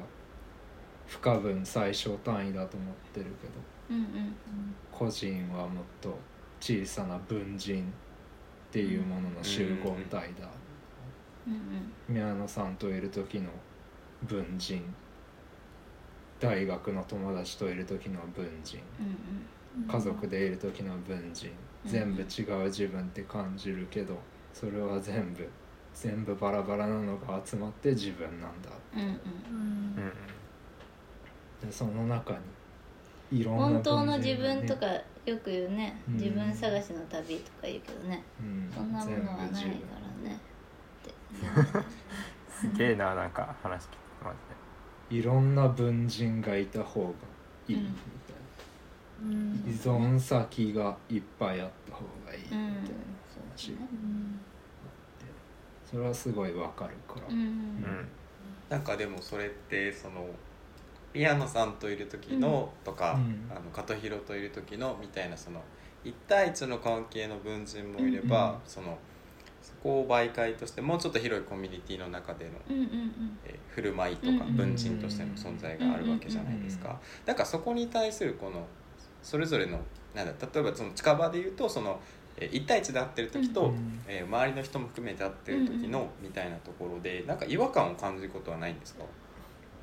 [1.08, 3.52] 不可分最小単位だと思ってるけど。
[3.90, 4.34] うんうん
[4.92, 6.16] 個人はもっと
[6.60, 7.86] 小さな文人っ
[8.70, 10.63] ていうものの集合体だ、うん
[12.08, 13.50] 宮野さんといる時の
[14.22, 14.82] 文人。
[16.40, 18.78] 大学の友達といる時の文人。
[19.00, 19.46] うん
[19.88, 21.48] 家族でいる時の文人。
[21.48, 21.54] うん
[21.90, 24.16] 全部違う自分って感じるけど
[24.54, 25.46] それは全部
[25.92, 28.70] 全部バラバラなのが集まって自分なんだ。
[28.94, 29.06] うんうん。
[29.06, 29.16] うんう
[31.66, 31.68] ん。
[31.68, 32.34] でその中
[33.30, 34.86] にいろんな本当の自分とか
[35.26, 36.00] よく言うね。
[36.08, 36.14] うん。
[36.14, 38.22] 自分探しの旅とか言うけどね。
[38.40, 38.70] うん。
[38.74, 39.64] そんなものはないから
[42.48, 44.32] すげえななんか話聞いてマ
[45.10, 47.08] ジいろんな文人がいた方が
[47.68, 48.36] いいみたい
[49.22, 49.64] な、うん。
[49.66, 52.74] 依存先がいっぱいあった方がいいみたいなうん。
[53.52, 54.40] 話、そうだねうん。
[55.90, 58.08] それはすごいわかるから、うん。
[58.68, 60.26] なんかでもそれってその
[61.12, 63.50] 宮野さんといる時のとか、うん。
[63.50, 65.60] あの加藤弘といる時のみたいなその
[66.02, 69.13] 一対一の関係の文人もいれば、うんそのそ
[69.84, 76.98] こを媒介としてもうちょっと広いコミュニティの中での、うんうんえー振る舞いとかうん文人としての存在があるわけじゃないですか。
[77.24, 78.64] だからそこに対するこの
[79.22, 79.80] それぞれの
[80.14, 82.00] なんだ例えばその近場で言うとその
[82.36, 89.04] えー一対一で会ってる時と、うんえー周りの人も含めて会ってる時のみたいなところでなんか違和感を感じることはないんですか？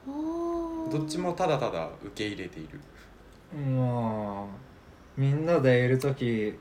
[0.07, 2.79] うんどっちもただただ受け入れている。
[3.75, 4.45] まあ
[5.17, 6.57] みんなでいる時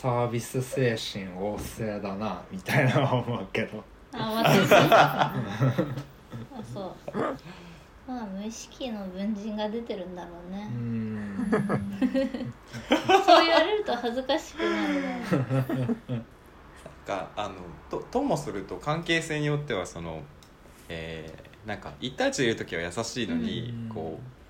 [0.00, 3.84] サービス精神旺盛だなみたいな思うけど。
[4.14, 5.34] あ私あ
[6.74, 6.94] そう
[8.06, 11.36] まあ無意識の文人が出てるんだろううね、ん。
[13.00, 15.22] そう言われると恥ずかしくなるね。
[17.06, 17.54] があの
[17.90, 20.22] とともすると関係性によってはその、
[20.88, 23.88] えーなんか一対一でいる時は優しいのに、うん。
[23.88, 24.41] こう、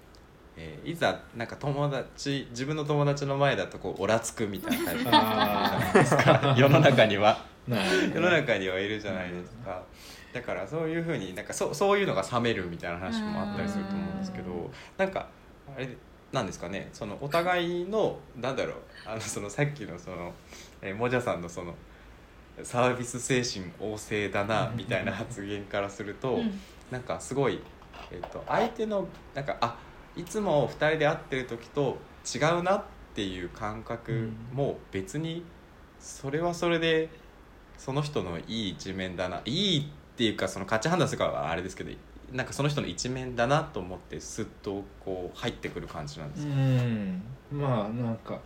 [0.56, 7.44] えーいざなんか友達自分の友達の前だとこうオラつくみたいな タイプあ 世の中には。
[7.68, 8.12] なるほどね。
[8.16, 9.82] 世の中にはいるじゃないですか。
[10.32, 15.28] だからそういうふうになんかそそういうのが冷めるみたいな話もあったりすると思うんですけどうんなんか
[15.76, 15.88] あれ
[16.32, 16.88] なんですかね。
[16.92, 18.74] そのお互いのなんだろう。
[19.06, 20.32] あのそのさっきのその、
[20.80, 21.74] えーもじゃさんのその
[22.62, 26.60] サービス精神旺盛だなみたいな発言からすると、うん。
[26.90, 27.58] なんかすごい、
[28.10, 29.76] えっと相手のなんかあ
[30.16, 31.98] いつも2人で会ってる時と
[32.35, 35.44] 違うなっていう感覚も別に
[35.98, 37.09] それはそれで
[37.79, 41.90] その人のいい一面だないいっていうかその価値判断するかはあれですけど
[42.33, 48.40] なんかその人の一面だなと思ってスッとこう入ってくる感じなんですか、うんまあなんか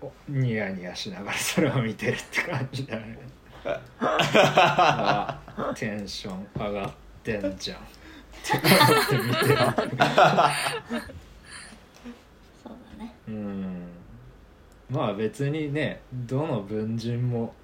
[0.00, 3.18] おニヤニヤしながらそれを見てるって感じだね。
[3.98, 5.40] あ
[5.74, 6.92] テンション上がっ
[7.24, 7.78] てんじゃん
[8.48, 8.56] そ
[12.70, 13.14] うだね。
[13.28, 13.88] うん。
[14.90, 17.54] まあ別にねどの文人も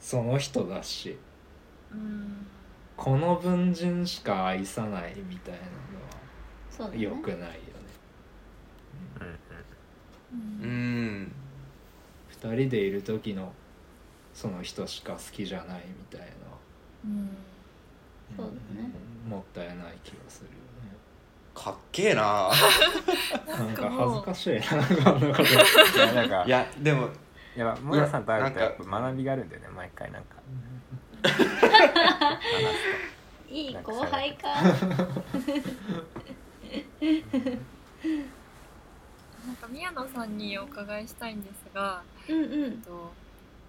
[0.00, 1.18] その人だし
[1.92, 2.46] うん
[2.96, 5.58] この文人しか愛さないみたいな
[6.70, 7.58] そうだねのは良くないよね。
[10.30, 10.38] うん。
[10.38, 11.32] うん。
[12.28, 13.52] 二人でいる時の
[14.34, 16.26] その人しか好きじゃないみたいな。
[17.04, 17.36] うん。
[18.36, 18.90] そうだね。
[19.12, 20.52] うんもったいない気がするよ
[21.54, 22.50] かっけえな。
[22.50, 22.54] ね
[23.52, 25.42] なんか恥ずかしいなこんなこと。
[25.42, 25.46] い
[25.98, 27.08] やなんかいやでも
[27.56, 30.36] いやモヤさんと会うといややっぱ学びがあるんだよね毎回なんか。
[33.50, 34.48] いい後輩か。
[39.48, 42.64] なんか宮野さんにお伺いしたいんですが、うんうん。
[42.64, 43.12] えっと、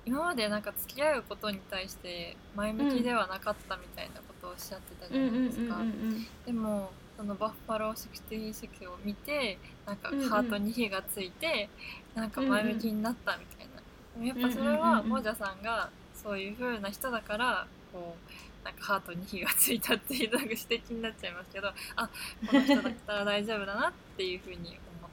[0.06, 5.76] 今までなんか付き合うことに対して前向きではなかったみたいなことをおっしゃってたじゃうんうんうんないですか。
[5.78, 6.28] うん。
[6.46, 10.30] でもそのバッファロー66を見てなんかうんうん。
[10.30, 11.70] ハートに火がついて、
[12.16, 13.82] なんか前向きになったみたいな、
[14.26, 14.78] でもやっぱそれうんうんうん。
[14.78, 18.16] うんはモジャさんがそういう風な人だからこ
[18.62, 22.10] うなんかハートに火がついたっていうのが指摘になっちゃいますけどあ
[22.48, 25.12] この人だったら大丈夫だなっていう風に思っ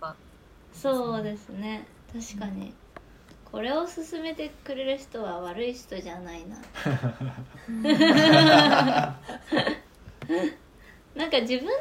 [0.00, 0.16] た
[0.72, 1.86] そうですね。
[2.12, 2.74] 確かに
[3.50, 6.56] これを勧めてくれる人は悪い人じゃないな。
[11.16, 11.72] なんか自分と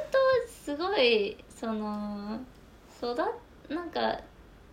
[0.47, 2.39] すごいその
[2.97, 3.15] 育
[3.73, 4.19] なんか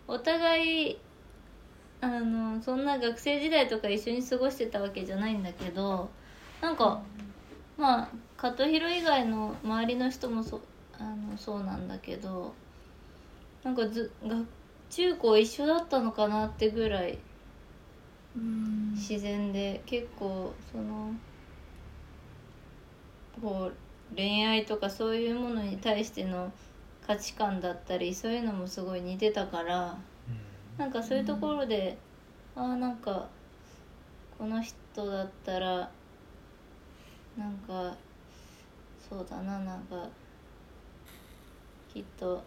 [0.09, 0.99] お互い
[2.01, 6.09] あのそんな学生時代とか一緒に過ごしてたわけじゃないんだけど
[6.61, 7.03] なんか
[7.77, 10.61] まあ加藤弘以外の周りの人もそ
[10.99, 12.55] あのそうなんだけど
[13.63, 14.37] なんかずが
[14.91, 17.19] 中高一緒だったのかなってぐらい
[18.37, 18.93] うん。
[18.95, 21.13] 自然で結構その
[23.43, 26.53] こう恋愛とかそういうものに対しての
[27.07, 29.99] 価値観だったりそういうのもすごい似てたから
[30.79, 31.97] なんかそういうところで、
[32.55, 33.29] ああなんか
[34.37, 35.91] この人だったら
[37.39, 37.95] なんか
[39.09, 40.09] そうだななんか
[41.93, 42.43] きっと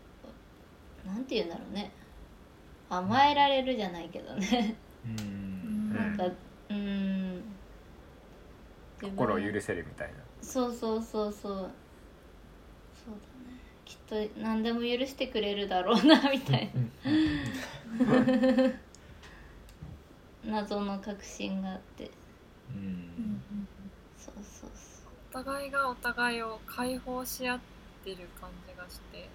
[1.06, 1.92] なんて言うんだろうね
[2.90, 4.76] 甘えられるじゃないけどね。
[5.06, 5.94] うん。
[5.94, 6.26] なんか
[6.70, 7.44] うん。
[9.02, 10.14] 心を許せるみたいな。
[10.42, 11.52] そうそうそうそう。
[11.52, 11.70] そうだね。
[13.86, 16.70] きっと何でも許してくれるだろうなみたい
[20.46, 20.46] な。
[20.46, 22.12] 謎の確信があって。
[22.72, 22.78] うん。
[22.78, 22.88] うんう
[23.56, 23.68] ん
[24.18, 25.00] そうそうそ
[25.32, 27.60] お互いがお互いを解放し合っ
[28.04, 29.30] てる感じがして、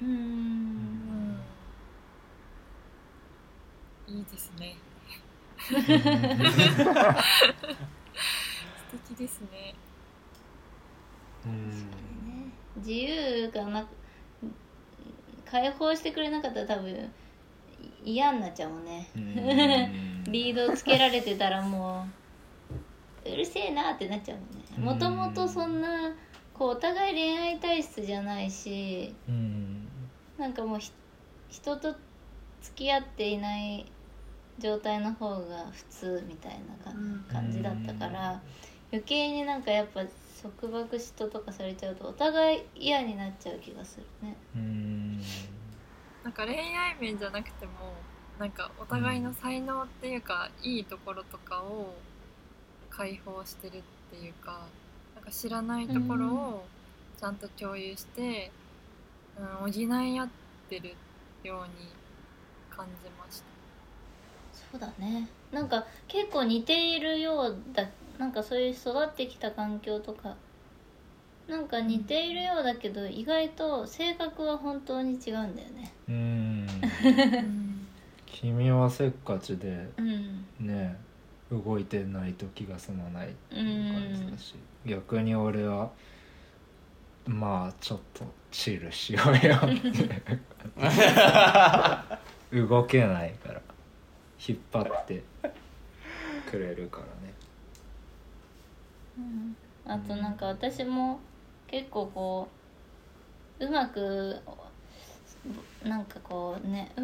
[0.00, 1.40] うん、
[4.08, 4.76] いいですね。
[5.58, 5.74] 素
[9.08, 9.74] 敵ですね。
[11.46, 11.70] うん。
[11.70, 11.74] ね。
[12.76, 13.86] 自由がな
[15.44, 16.90] 解放してくれなかったら多分
[18.04, 19.08] い嫌になっちゃうもんね。
[19.16, 20.24] うん。
[20.24, 22.06] リードつけられてたらも
[23.24, 24.92] ううるせえなってなっちゃうもんね。
[24.92, 26.12] もともとそんな
[26.54, 29.88] こうお互い恋愛体質じゃないしうん。
[30.38, 30.90] なんかもうひ
[31.50, 31.94] 人と
[32.62, 33.86] 付き合っていない
[34.58, 36.52] 状態の方が普通みたい
[36.84, 36.92] な
[37.32, 38.40] 感じだったから
[38.90, 40.02] 余計になんかやっぱ
[40.42, 44.36] 束縛嫉妬とかされちゃうとお互い嫌になっちゃう気がするね。
[44.56, 45.20] うん
[46.24, 47.72] なんか恋愛面じゃなくても
[48.38, 51.94] なんかお互いの才能っていうか、いいところとかを
[52.90, 54.66] 解放してるっていうか
[55.14, 56.64] なんか知らないところを
[57.18, 58.50] ちゃんと共有して、
[59.38, 60.28] うん、補い合っ
[60.68, 60.94] てる
[61.42, 61.88] ように
[62.74, 63.44] 感じました。
[64.72, 65.28] そうだね。
[65.52, 67.84] なんか結構似ているようだ
[68.18, 70.34] なんかそういう育ってきた環境とか。
[71.48, 75.92] なんか似ているようだけど意外と性格は本当に違うんだよね。
[76.08, 76.66] うん。
[77.04, 77.86] うん。
[78.26, 80.46] 君はせっかちでうん。
[80.60, 80.96] ね
[81.50, 84.54] 動いてないと気が済まないうん感じだし。
[84.86, 85.90] 逆に俺は
[87.26, 89.60] まあちょっとチルしようよっ
[89.92, 90.20] て
[92.52, 93.62] 動けないから
[94.46, 95.22] 引っ張って
[96.50, 97.34] くれるからね。
[99.18, 99.56] うん。
[99.84, 101.20] あとなんか私も
[101.66, 102.48] 結構こ
[103.58, 104.38] ううまく
[105.82, 107.02] なんかこうねう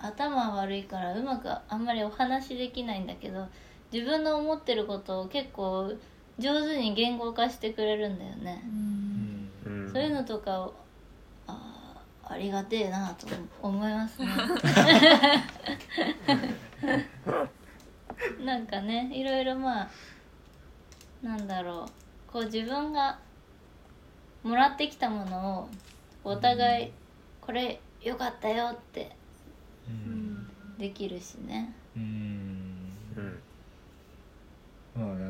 [0.00, 3.46] 頭悪いからうまくあんまりお話できないんだけど
[3.92, 5.92] 自分の思ってることを結構
[6.38, 8.62] 上手に言語化してくれるんだよね、
[9.66, 9.90] うん。
[9.92, 10.74] そういうのとかを
[12.24, 13.26] ありがてえなと
[13.60, 14.28] 思いますね。
[18.44, 19.90] なんかねいろいろまあ
[21.22, 21.92] なんだろう。
[22.32, 23.18] こう自分が
[24.42, 25.68] もらってきたものを
[26.24, 26.92] お互い
[27.40, 29.14] これよかったよって
[29.88, 30.48] うん。
[30.78, 31.74] できるしね。
[31.96, 32.92] うん。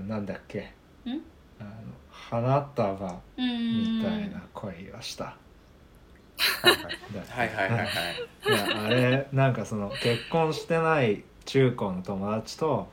[0.08, 0.72] なんだっけ。
[1.06, 1.20] ん？
[1.58, 1.70] あの
[2.10, 5.24] 花束うんみたいな恋をした。
[5.24, 5.34] はい
[6.62, 7.48] はいはい。
[7.48, 7.88] はいはいはい。
[8.48, 12.88] いやあれなんかその結婚してない中高の友達と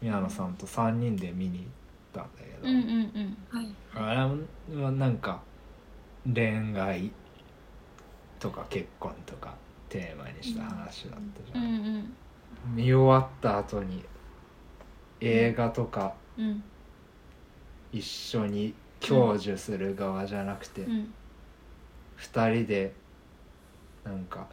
[0.00, 1.66] 宮野さんと3人で見に行っ
[2.12, 3.36] たんだけど、うんうんうん。
[3.50, 3.66] はい。
[3.94, 4.28] あ
[4.68, 5.40] れはなんか
[6.32, 7.10] 恋愛
[8.38, 9.54] とか結婚とか
[9.88, 12.76] テーマにした話だったじうゃん、んうん。
[12.76, 14.02] 見終わった後に
[15.20, 16.62] 映画とかうん。
[17.92, 21.14] 一緒に享受する側じゃなくて、うん
[22.24, 22.92] 二人で
[24.02, 24.46] なんか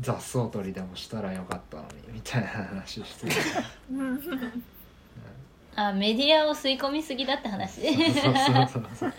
[0.00, 3.28] 雑草取りでもしたらよかったのにみたいな話して。
[5.74, 7.80] たあメディアを吸い込みすぎだって話。
[7.82, 9.12] そうそうそうそう。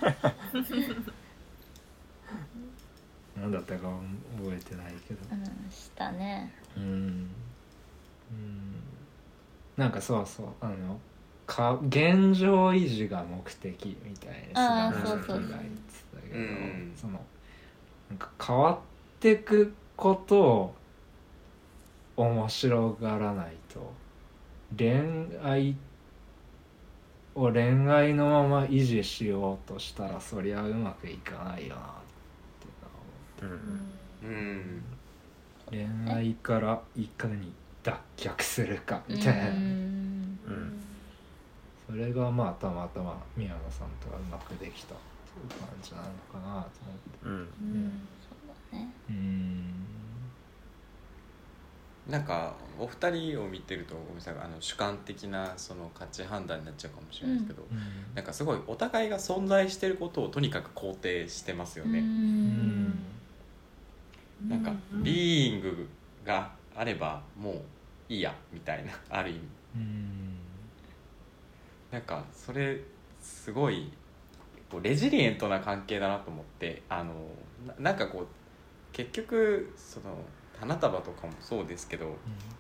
[3.37, 3.89] 何だったか
[4.37, 5.19] 覚えてないけど。
[5.31, 6.53] うんしたね。
[6.75, 6.83] うん。
[6.83, 8.75] うん。
[9.77, 10.99] なんかそうそうあの
[11.45, 16.93] か現状維持が目的みたいにあ菅うそう田将暉が言ってたけど、うん。
[16.95, 17.21] その
[18.09, 18.77] なんか変わっ
[19.19, 20.75] てくことを
[22.17, 23.93] 面白がらないと。
[24.77, 25.01] 恋
[25.43, 25.75] 愛
[27.33, 31.85] を恋愛のまま維持しようとしたらそりゃうまくいかないよなっ
[33.39, 33.61] ていうのは
[34.21, 34.83] うんうん。
[35.69, 37.51] 恋愛からいかに
[37.83, 39.43] 脱却するかみたいな、
[41.87, 44.95] それがまあたまたま宮野さんとはうまくできた
[45.47, 46.69] 感じなのかなと思って
[47.25, 47.49] うんうん
[48.21, 48.37] そう
[48.71, 49.73] だねうーん
[52.09, 57.63] なんかお二人を見てるとごめんなさいあの主観的なその価値判断になっちゃうかもしれないですけど、
[58.15, 61.99] なんかすごいお互いが存在してることをとにかく肯定してますようね。
[61.99, 62.93] うんん
[64.47, 64.71] なんか
[65.03, 65.87] ビーイング
[66.25, 67.61] があればもう
[68.07, 69.39] いいやみたいなある意味
[69.75, 70.35] うん
[71.91, 72.79] なんかそれ
[73.21, 73.91] すごい
[74.69, 77.13] こうレジリエントな関係だなと思ってあの
[77.67, 78.27] ななんかこう
[78.91, 80.05] 結局その
[80.59, 82.15] 花束とかもそうですけど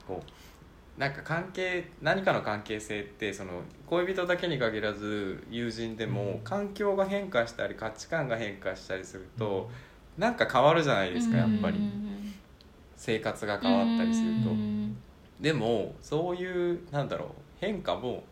[0.07, 6.39] こうなんか関係何かの関係性ってその恋人だけに限らず友人でもうん。
[6.39, 9.69] 環境が変化したり価値観が変化したりすると
[10.17, 11.77] なんか変わるじゃないですかやっぱり。
[11.77, 12.09] うん
[12.99, 14.49] 生活が変わったりすると。
[14.49, 14.97] うん。
[15.39, 17.29] でもそういうなんだろう
[17.61, 18.25] 変化も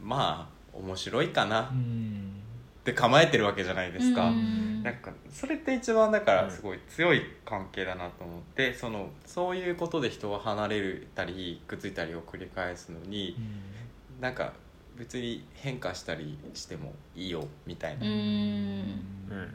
[0.00, 1.62] まあ面白いかな。
[1.62, 2.41] っうん
[2.84, 4.30] て構えてるわけじゃないですか。
[4.30, 4.82] うん。
[4.82, 13.36] なんかそれって一番だからすごい強い関係だなと思ってそのそういうことで人は離れたりくっついたりを繰り返すのに
[14.20, 14.54] なんか
[14.96, 18.12] 別に変化したりしてもいいよみたいな、うん。
[18.12, 19.54] うん。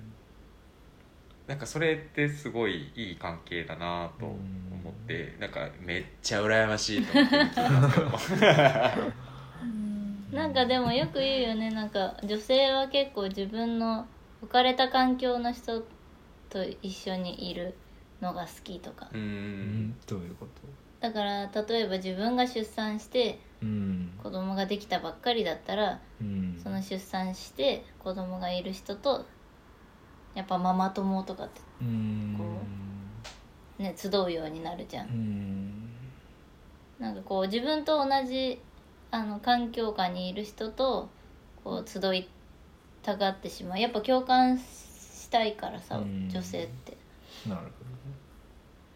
[1.47, 4.37] なんかそれってすごいいい関係だなと思
[4.89, 7.61] ってなんかめっちゃ羨ましいと思って
[10.37, 11.71] なんかでもよく言うよね。
[11.71, 14.07] なんか女性は結構自分の
[14.41, 15.81] 置かれた環境の人
[16.49, 17.75] と一緒にいる
[18.21, 19.09] のが好きとか。
[19.13, 19.23] ううん
[19.89, 19.99] ん。
[20.05, 20.51] どういうこと？
[20.99, 29.25] だから例えば自分が出産してうん子供ができたばっかりだったらうんその出産して子供がいる人と
[30.35, 32.35] やっぱママ友とかってうん。
[33.77, 35.89] こね集うようになるじゃん。
[36.99, 38.59] なんかこう自分と同じ
[39.17, 41.09] あの環境下にいる人と
[41.63, 42.29] こう集い
[43.01, 43.79] たがってしまう。
[43.79, 46.29] やっぱ共感したいからさうん。
[46.29, 46.95] 女性って。
[47.49, 47.61] なる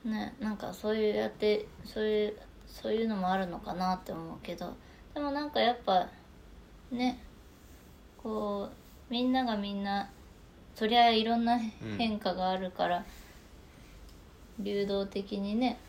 [0.04, 0.36] ほね。
[0.40, 4.76] なんかそういうやってそういうそういうのもあるのかなって思うけど。
[5.16, 6.08] でもなんかやっぱ
[6.92, 7.20] ね
[8.22, 8.70] こ
[9.10, 10.08] うみんながみんな
[10.76, 11.60] そりゃいろんな
[11.98, 13.04] 変化があるから、
[14.60, 15.80] 流動的にね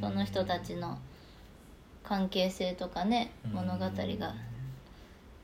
[0.00, 0.98] どその人たちの
[2.10, 3.52] 関係性とかねうん。
[3.52, 4.34] 物語が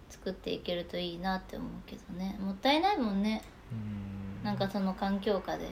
[0.08, 2.36] 作っていけるといいなって思うけどね。
[2.40, 3.40] もったいないもんね。
[3.70, 4.44] うん。
[4.44, 5.68] なんかその環境下で。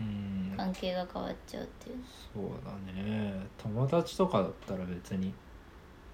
[0.00, 0.52] うん。
[0.56, 1.96] 関係が変わっちゃうっていう。
[2.34, 3.46] そうだね。
[3.56, 5.32] 友達とかだったら別に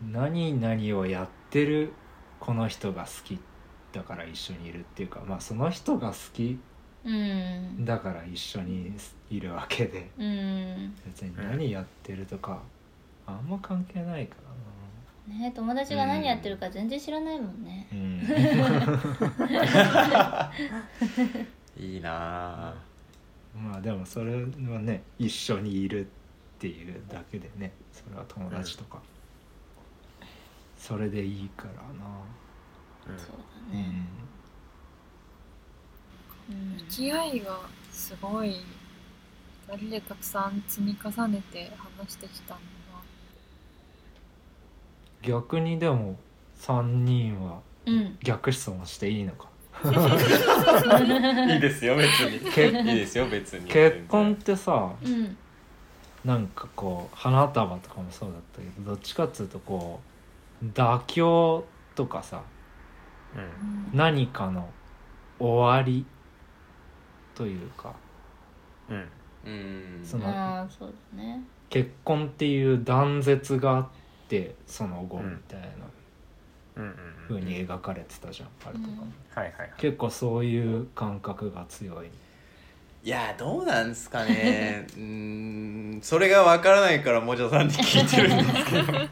[0.02, 1.94] 何々をやってる
[2.40, 3.40] この人が好き
[3.92, 6.60] だから一緒にいるっていうかまあその人が好き
[7.06, 7.82] うん。
[7.86, 8.92] だから一緒に
[9.30, 10.10] いるわけで。
[10.18, 10.94] うん。
[11.06, 12.60] 別に何やってるとか
[13.26, 14.36] あんま関係ないか
[15.28, 17.86] らね友達が何やってるか全然知らないもんね。
[17.90, 18.00] なう
[21.80, 21.84] ん。
[21.84, 22.74] いいなあ
[23.56, 24.40] まあでもそれは
[24.80, 26.08] ね一緒にいるっ
[26.58, 29.00] ていうだけでねそれは友達とか、
[30.76, 32.20] それでいいからな。
[33.16, 33.36] そう
[33.70, 33.82] うだね。
[33.82, 34.06] ん。
[36.50, 36.76] うん。
[36.76, 37.60] 向き合いが
[37.90, 38.56] すごい
[39.68, 42.62] 2人でたくさん積み重ねて話してきたんだ
[45.24, 46.16] 逆にでも
[46.58, 48.18] 3人はうん。
[48.22, 49.48] 逆質問していいのか？
[49.84, 52.52] いいですよ別に。
[52.52, 53.66] けいいですよ別に。
[53.68, 55.36] 結婚ってさうん。
[56.24, 60.00] なんかこう花束とかもそうだったけどどっちかっつうとこ
[60.62, 61.64] う妥協
[61.94, 62.42] とかさ
[63.34, 63.38] う
[63.94, 63.96] ん。
[63.98, 64.70] な、何かの
[65.38, 66.06] 終わり
[67.34, 67.92] というか
[68.88, 69.08] うん。
[69.46, 70.00] うん。
[70.02, 71.42] そのああそうだね。
[71.68, 73.88] 結婚っていう断絶があっ
[74.42, 75.66] てその後みたいな。
[76.76, 79.70] うんうに描かれてたじゃん、あれとかも、はいはいはい。
[79.78, 82.08] 結構そういう感覚が強い。
[83.04, 84.86] いやどうなんですかね。
[84.96, 86.00] うーん。
[86.02, 89.08] それがわからないからもじゃさんに聞いてるんですけど。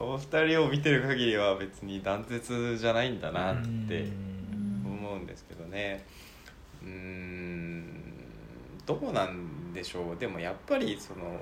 [0.04, 4.82] お二人を見てる限りは別に断絶じゃないんだなってうん。
[4.86, 6.04] 思うんですけどね。
[6.82, 8.02] うーん。
[8.84, 10.16] どうなんでしょう。
[10.16, 11.38] でもやっぱりその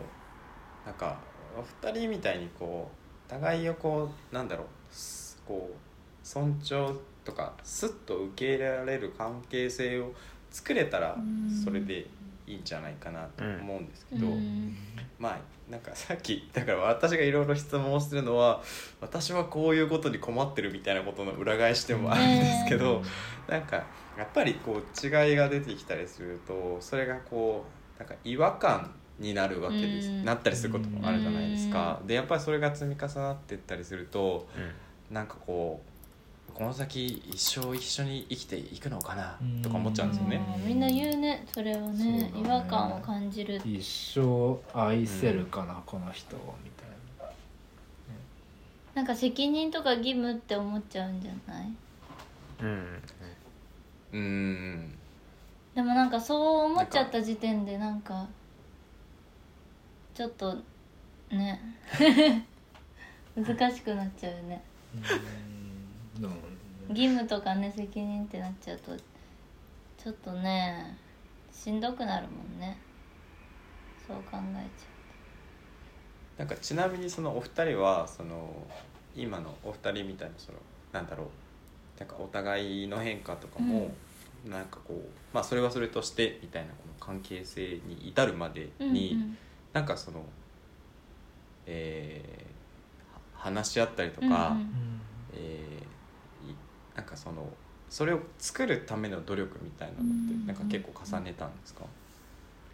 [0.84, 1.18] なんか
[1.56, 2.90] お二人みたいにこ
[3.26, 5.76] う互いをこうなんだろうすこう
[6.22, 10.12] 尊重とかスッと受け入れられる関係性を
[10.50, 11.50] 作れたらうん。
[11.64, 12.06] それで
[12.46, 14.76] いいんじゃないかなと思うんですけうど、ん。
[15.18, 15.38] まあ
[15.70, 18.62] なんかさっきだから私がいろいろ質問をしてるのは
[19.00, 23.02] 私はこういうことに困ってるみたいなことの裏返しでもあるんですけど、
[23.48, 23.76] なんか
[24.16, 27.64] やっぱりこう違いが出てきたりするとそれがこ
[27.96, 30.24] うなんか違和感になるわけです、うん。
[30.24, 32.00] なったりすることもあるじゃないですか。
[32.06, 34.46] でやっぱりそれが積み重なっていったりすると、
[35.10, 40.40] なんかこうこの先一生一緒に生きていくのかなとか思っちゃうんですよね。
[40.66, 41.44] みんな言うね。
[41.52, 42.32] それをねね。
[42.34, 47.32] 違和感を感じる一生愛せるかな、この人をみたいな。
[48.94, 51.72] なんか責任とか義務って思っちゃうんじゃない？
[54.12, 54.94] うーん。
[55.74, 58.26] でもなんかそう思っちゃった時点でなんか
[60.16, 60.56] ちょっと
[61.30, 61.60] ね。
[63.36, 64.64] 難しくなっちゃうよね。
[66.88, 68.96] 義務とかね責任ってなっちゃうと
[70.02, 70.96] ちょっとね
[71.52, 72.78] しんどくなるもんね。
[74.06, 74.86] そう考えち
[76.38, 78.66] なんかちなみにそのお二人はその
[79.14, 80.58] 今のお二人みたいなその
[80.92, 81.26] なんだろう。
[82.00, 83.90] なんかお互いの変化とかも、
[84.44, 89.38] なんかこうまあそれはそれとしてみたいなこの関係性に至るまでゃうに、うん
[89.76, 90.24] なんかその
[91.66, 95.00] えーは話し合ったりとうんか、うん。
[95.34, 96.54] えーい
[96.94, 97.46] なんかその
[97.90, 101.82] それを作るための努力みたいなのってうんなんか結構重ねたんですか、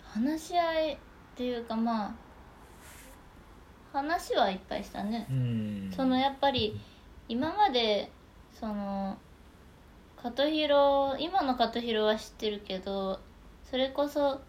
[0.04, 0.98] 話し合いっ
[1.34, 2.14] ていうかまあ
[3.92, 5.26] 話はいっぱいしたね。
[5.28, 5.92] うん。
[5.96, 6.80] そのやっぱり
[7.28, 8.12] 今まで
[8.52, 9.18] その
[10.22, 13.18] 琴弘今の琴弘は知ってるけど
[13.68, 14.40] それこそ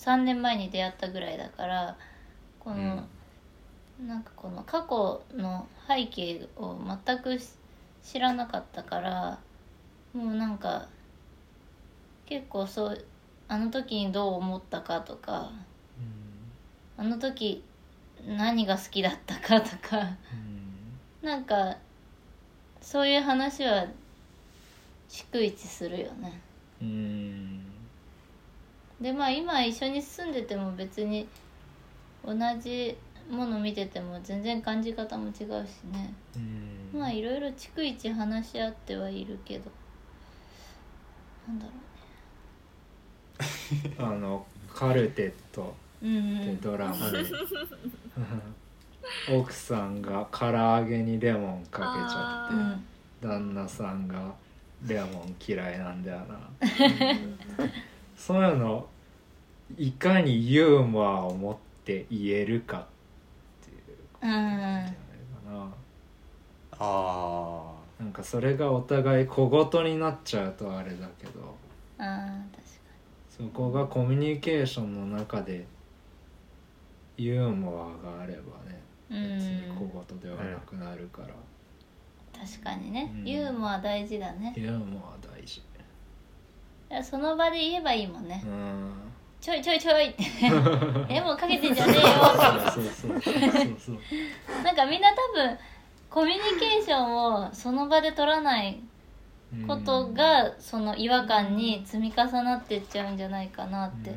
[0.00, 1.96] 3年前に出会ったぐらいだから
[2.58, 3.04] この、
[4.06, 6.74] なんかこの過去の背景を
[7.04, 7.50] 全くし
[8.02, 9.38] 知らなかったから
[10.14, 10.88] もうなんか
[12.24, 13.04] 結構そう
[13.46, 15.52] あの時にどう思ったかとか
[16.96, 17.62] あの時
[18.26, 20.16] 何が好きだったかとか
[21.20, 21.76] なんか
[22.80, 23.86] そういう話は
[25.10, 26.40] 逐一するよね。
[26.80, 27.69] うんうん
[29.00, 31.26] でまあ今一緒に住んでても別に
[32.24, 32.96] 同じ
[33.30, 35.44] もの見てても全然感じ方も違うし
[35.92, 36.12] ね。
[36.36, 36.38] う
[36.96, 37.00] ん。
[37.00, 39.70] まあいろいろ逐一話し合ってはいるけど。
[41.48, 41.66] なんだ
[43.98, 45.74] ろ あのカルテット。
[46.02, 46.36] うねうん。
[46.40, 47.10] ってうんドラマ。
[47.10, 47.24] で、
[49.32, 52.82] 奥さんが唐揚げにレモンかけちゃあっ
[53.22, 54.34] て旦那さんが
[54.86, 56.50] レモン嫌いなんだよな
[58.20, 58.86] そういうの
[59.78, 62.86] いかにユーモアを持って言えるか
[63.62, 64.94] っていうことなんじゃないか
[65.50, 65.68] な、
[66.78, 71.56] あなんかそれがお互い小言になっちゃうとあれだけど。
[71.98, 72.06] あー
[72.54, 72.70] 確か
[73.30, 75.66] そこがコミュニケーションの中で
[77.16, 78.40] ユーモアがあれば
[78.70, 81.28] ねに別にうん小言ではなくなるから、
[82.38, 83.26] 確かにね、うん。
[83.26, 84.52] ユーモア大事だね。
[84.56, 85.19] ユーモア
[87.02, 88.42] その場で言えばいいもんね。
[88.44, 88.92] うん。
[89.40, 90.24] ちょいちょいちょいって。
[91.08, 92.06] えもうかけてんじゃねえよ。
[92.72, 93.42] そうそうそうそう
[93.78, 94.62] そう。
[94.64, 95.58] なんかみんな多分
[96.10, 98.80] コミュニケーションをその場で取らない
[99.66, 104.12] ことがその違和感に積み重なってっちゃうんじゃないかなって。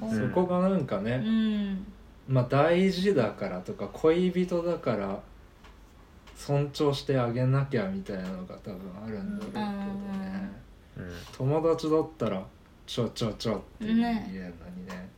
[0.00, 1.84] そこがなんかうね、ん。
[2.28, 5.20] まあ大事だからとか恋人だから
[6.36, 9.74] 尊重してあげなきゃみたいなのが多分あるんだろうけどね、
[10.34, 10.69] うん
[11.36, 12.44] 友達だったら
[12.86, 15.08] ちょちょちょって言えるのねにね。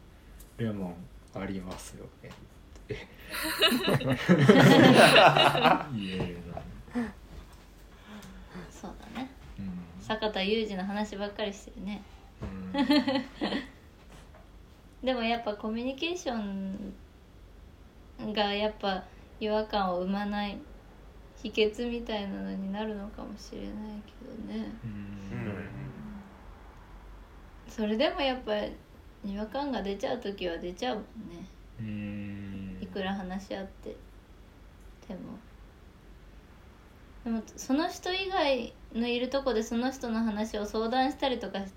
[0.59, 0.95] レモン
[1.35, 2.05] ありますよ。
[2.23, 2.33] ねっ
[2.87, 2.97] て
[5.95, 7.09] 言えるのに、
[8.71, 9.31] そうだね。
[9.59, 9.73] うん。
[10.01, 12.03] 坂田裕二の話ばっかりしてるね。
[12.43, 12.73] うん。
[15.07, 16.95] でもやっぱコミュニケーション
[18.33, 19.05] がやっぱ
[19.41, 20.59] 違和感を生まない
[21.43, 23.71] 秘訣みたいなのになるのかもしれない
[24.07, 24.73] けどね。
[24.85, 25.73] うん。
[27.69, 28.53] それでもやっぱ
[29.25, 31.47] 違和感が出ちゃう時は出ちゃうもんね。
[31.81, 32.79] うん。
[32.81, 33.97] いくら話し合って
[35.09, 35.21] でも。
[37.25, 41.73] でもその人以外のいるとこでその人の話を相談したりとかし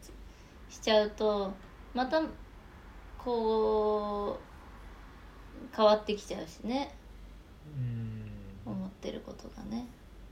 [0.69, 1.53] しちゃうと
[1.93, 2.21] また
[3.17, 6.95] こう変わってきちゃうしね。
[7.65, 8.14] うん
[8.65, 9.85] 思ってることがね。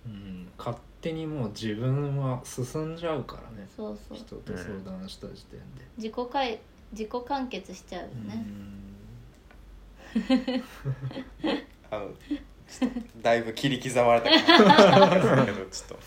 [0.06, 3.68] うん勝手にもう自分は進んじゃうからね。
[3.76, 4.18] そうそう。
[4.18, 5.66] 人と相談した時点で、
[5.98, 6.60] 自己解
[6.94, 8.46] 自己完結しちゃうよね、
[11.90, 12.10] あの
[12.68, 16.00] ちょっとだいぶ切り刻まれた感じですけどちょっ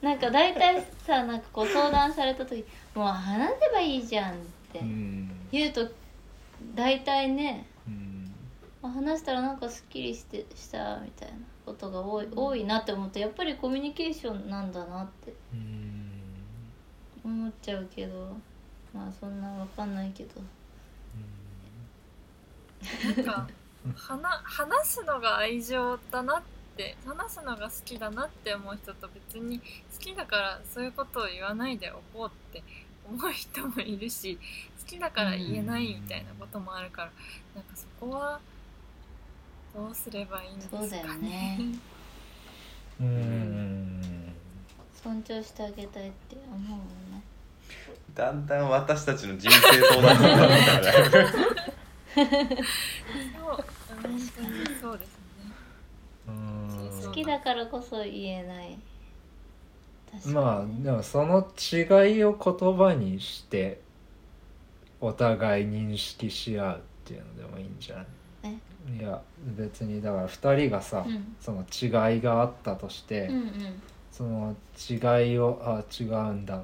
[0.00, 2.64] となんか大体さなんかこう相談された時
[2.94, 4.36] 「もう話せばいいじゃん」っ
[4.72, 5.30] てうん。
[5.52, 5.86] 言うと
[6.74, 8.15] 大体ねうん。
[8.15, 8.15] あ
[8.82, 16.06] 話したらなんかすっきりしてしたみたいなことが多い多いなって思ってやっぱりコミュニケーションなんだなってうん。
[17.24, 18.36] 思っちゃうけど
[18.94, 20.40] まあそんなわかんないけど。
[23.16, 23.48] なんか
[23.94, 26.42] 話話すのが愛情だなっ
[26.76, 29.64] て話すのが好きだなって思う人と別に好
[29.98, 32.62] きだからそういうことを言わないでおこうって
[33.08, 34.38] 思う人もいるし
[34.80, 37.12] 好きだから言えないみたいなこともあるから
[37.54, 38.40] なんかそこは
[39.76, 40.80] どうすればいいんですかね。
[40.82, 41.58] そうだよね。
[43.00, 44.02] うん。
[45.02, 46.78] 尊重してあげたいって思うもん
[47.12, 47.22] ね。
[48.14, 51.28] だんだん私たちの人生相談になってきたね
[52.16, 53.64] そう本
[54.02, 54.20] 当に
[54.80, 55.52] そうですね。
[56.28, 57.00] うん。
[57.04, 58.78] 好きだからこそ言えない。
[60.32, 63.82] まあでもその違いを言葉にして
[65.02, 68.06] お互い認識し合うっていうのでもいいんじゃない？
[68.88, 69.20] いや
[69.56, 71.36] 別にだから2人がさ、うん。
[71.40, 73.82] その違いがあったとして、うんうん。
[74.12, 74.56] その
[74.88, 76.62] 違いをあ違うんだっ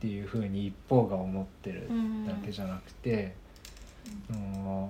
[0.00, 3.34] ていうふうに一方が思ってるうんだけじゃなくて、
[4.30, 4.88] うん。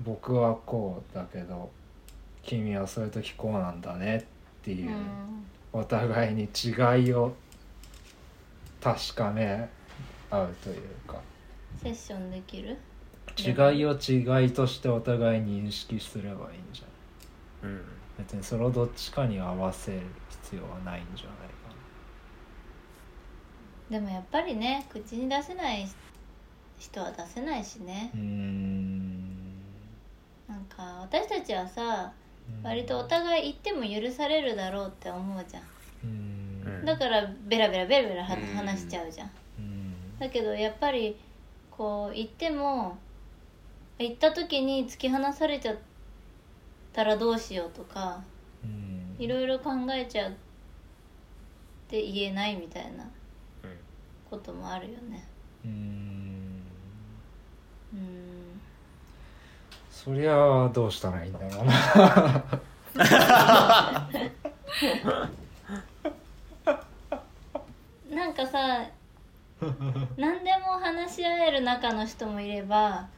[0.00, 1.70] 僕はこうだけど
[2.42, 4.24] 君はそういう時こうなんだねっ
[4.62, 5.44] ていうう、ん。
[5.72, 7.34] お互いに違いを
[8.82, 9.68] 確かめ
[10.30, 11.20] 合うというか。
[11.82, 12.76] セッションできる？
[13.38, 17.72] 違いを違いとしてお互い認識すればいいんじゃない？
[17.72, 17.84] うん。
[18.18, 20.00] 別にそれをどっちかに合わせる
[20.44, 21.50] 必要はないんじゃないか
[23.90, 25.88] でもやっぱりね口に出せない
[26.78, 28.10] 人は出せないしね。
[28.14, 29.18] なうーん。
[30.48, 32.12] なんか私たちはさ
[32.62, 35.62] 割とお互い言っても許されるだろうって思うじゃん。
[36.04, 36.84] うん。
[36.84, 39.30] だからベラベラベラベラ話しちゃうじゃん。
[39.58, 40.18] うん。
[40.18, 41.16] だけどやっぱり
[41.70, 42.98] こう言っても
[44.04, 45.76] 言った時に突き放されちゃっ
[46.92, 48.22] たらどうしようとか
[48.64, 49.16] うん。
[49.18, 50.34] いろいろ考えちゃうっ
[51.88, 53.04] て言えないみたいな
[54.30, 55.26] こともあるよね。
[55.64, 56.62] うん。
[57.92, 58.60] うん。
[59.90, 62.44] そりゃあどうしたらいいんだろうな。
[68.10, 68.84] なんかさ
[70.16, 73.08] 何でも話し合える中の人もいれば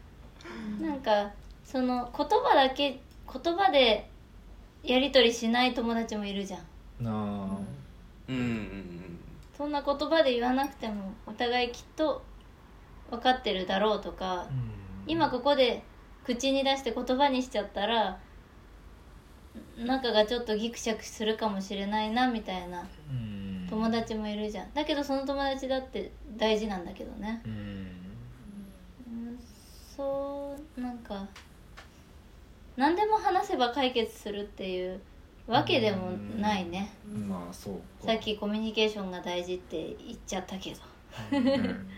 [0.83, 1.30] なんか
[1.64, 3.01] その言葉だけ
[3.33, 4.09] 言葉で
[4.83, 6.59] やり取りしない友達もいるじゃ
[7.01, 7.05] ん。
[7.05, 7.14] なあ。
[8.28, 8.37] うん。
[8.37, 9.18] うんうん
[9.57, 12.24] そんな言葉で言わなくてもお互いきっと
[13.11, 14.49] 分かってるだろうとか
[15.07, 15.85] 今ここで
[16.24, 18.18] 口に出して言葉にしちゃったら
[19.76, 23.66] 仲がちょっとギクシャクするかもしれないなみたいなうん。
[23.70, 24.74] 友達もいるじゃん。
[24.74, 27.41] だけどその友達だって大事なんだけどね。
[27.47, 28.01] うんうん
[29.97, 31.26] そうなんか
[32.76, 35.01] 何でも話せば解決するっていう
[35.47, 36.95] わけでもないね。
[37.28, 38.12] まあそうか。
[38.12, 40.80] さっきコミュニケーションが大事って言っちゃったけど。
[41.32, 41.88] うん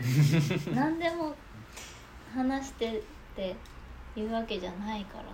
[0.74, 1.34] 何でも
[2.32, 3.02] 話してっ
[3.34, 3.54] て
[4.16, 5.30] いうわけじゃないからな。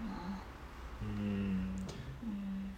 [1.03, 1.09] うん。
[1.09, 2.77] うん。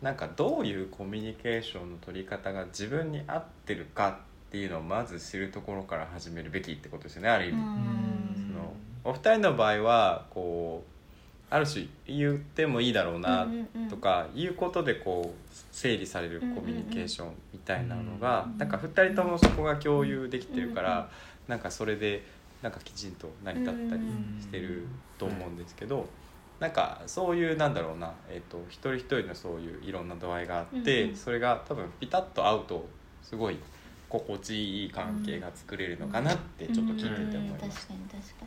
[0.00, 4.20] なんかどういうコミュニケーションの取り方が自分に合ってるか
[4.52, 8.52] っていうのをまず知るところから始めるべきってことですよねある意味、うん。
[8.52, 10.92] そのお二人の場合はこう
[11.54, 13.48] ある種言ってもいいだろうな
[13.88, 21.08] とかいうことでこう整理されるコミュニケーションみたいなのがうんなんか二人ともそこが共有できてるから
[21.48, 22.22] なんかそれで
[22.60, 24.02] なんかきちんと成り立ったり
[24.38, 24.86] してる
[25.16, 26.06] と思うんですけど
[26.60, 32.86] なんかそういうなんだろうな、えー、と一人一人のそういういろんな度合いがあって、それが多分ピタッと合うと
[33.22, 33.58] すごい
[34.18, 37.68] 心地いい関係が作れるのかなってちょっと聞いてて思いうん。
[37.68, 37.86] ます。
[37.86, 38.46] 確かに確か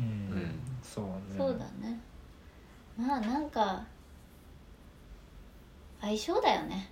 [0.00, 0.60] うんうん。
[0.82, 1.10] そうね。
[1.30, 2.00] にそうだね。
[2.98, 3.84] まあなんか
[6.00, 6.90] 相性だよね。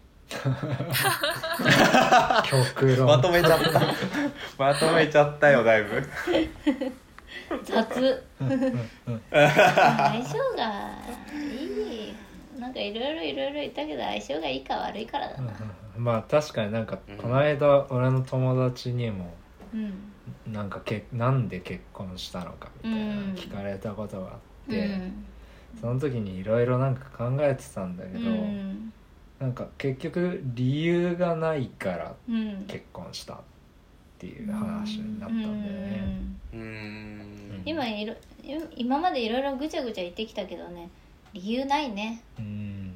[2.45, 3.07] 極論。
[3.07, 3.81] まとめちゃった。
[4.59, 6.03] まとめちゃったよだいぶ。
[7.65, 8.23] 雑。
[8.39, 10.91] 相性が
[11.51, 11.92] いい
[12.63, 15.53] なんかいろいろいろいろ言ったけど相性がいいか悪いからだな。
[15.97, 17.17] うんまあ確かになんかうん。
[17.17, 19.35] この間俺の友達にも
[19.75, 20.13] うん
[20.53, 23.35] なんかけなんで結婚したのかみたいなうん。
[23.35, 24.39] 聞かれたことがあっ
[24.69, 25.25] うて、ん。
[25.81, 28.93] その時にいろいろなんか考えてたんだけど、うん。
[29.41, 32.65] なんか結局理由がないからうん。
[32.69, 33.39] 結婚したっ
[34.19, 36.17] ていう話になったんだよね。
[36.53, 37.63] うーん。
[37.65, 38.15] 今いろ
[38.77, 40.89] 今までいろいろぐちゃぐちゃ言ってきたけどね
[41.35, 42.23] 理由ないね。
[42.39, 42.95] うん。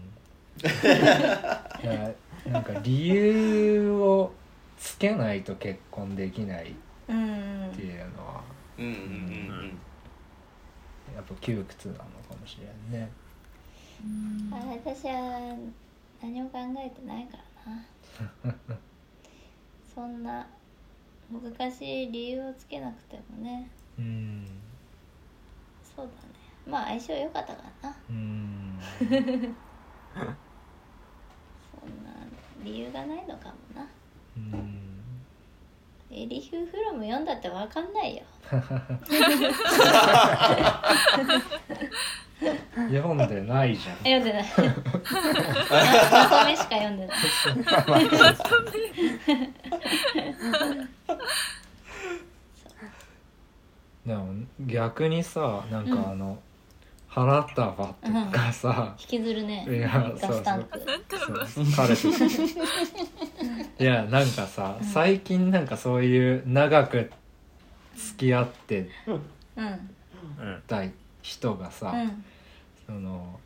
[0.62, 2.14] いや
[2.46, 4.32] なんか理由を
[4.78, 6.74] つけないと結婚できないっ
[7.08, 8.42] うんていうのは
[8.78, 9.78] うんうんうん。
[11.14, 12.04] やっぱ窮屈なのか
[12.40, 12.66] もしれ
[12.98, 13.10] んね。
[14.04, 14.54] うん。
[14.54, 15.56] あ私は
[16.22, 18.56] 何も考えてないからな。
[19.94, 20.46] そんな
[21.32, 23.68] 難しい理由をつけなくてもね。
[23.98, 24.46] うん。
[25.96, 26.35] そうだね
[26.66, 27.96] まあ相性良かったからな。
[28.10, 28.78] うん。
[28.98, 29.10] そん
[32.04, 32.10] な
[32.62, 33.86] 理由がないのかもな。
[34.36, 34.82] うん。
[36.10, 38.22] エリフ・フロム読んだって分かんないよ。
[42.90, 43.96] 読んでないじゃん。
[43.98, 44.44] 読んでない。
[46.10, 47.16] まとめしか読んでない。
[54.06, 56.38] でも逆にさなんかあの、
[57.16, 57.94] 花束と
[58.30, 59.66] かさ、引きずるね。
[59.66, 62.08] いやガスタンプそう彼と
[63.82, 67.10] いやなんかさ、最近なんかそういう長く
[67.96, 69.14] 付き合ってうん
[69.56, 70.82] うんた
[71.22, 72.24] 人がさ、うん。
[72.86, 73.40] その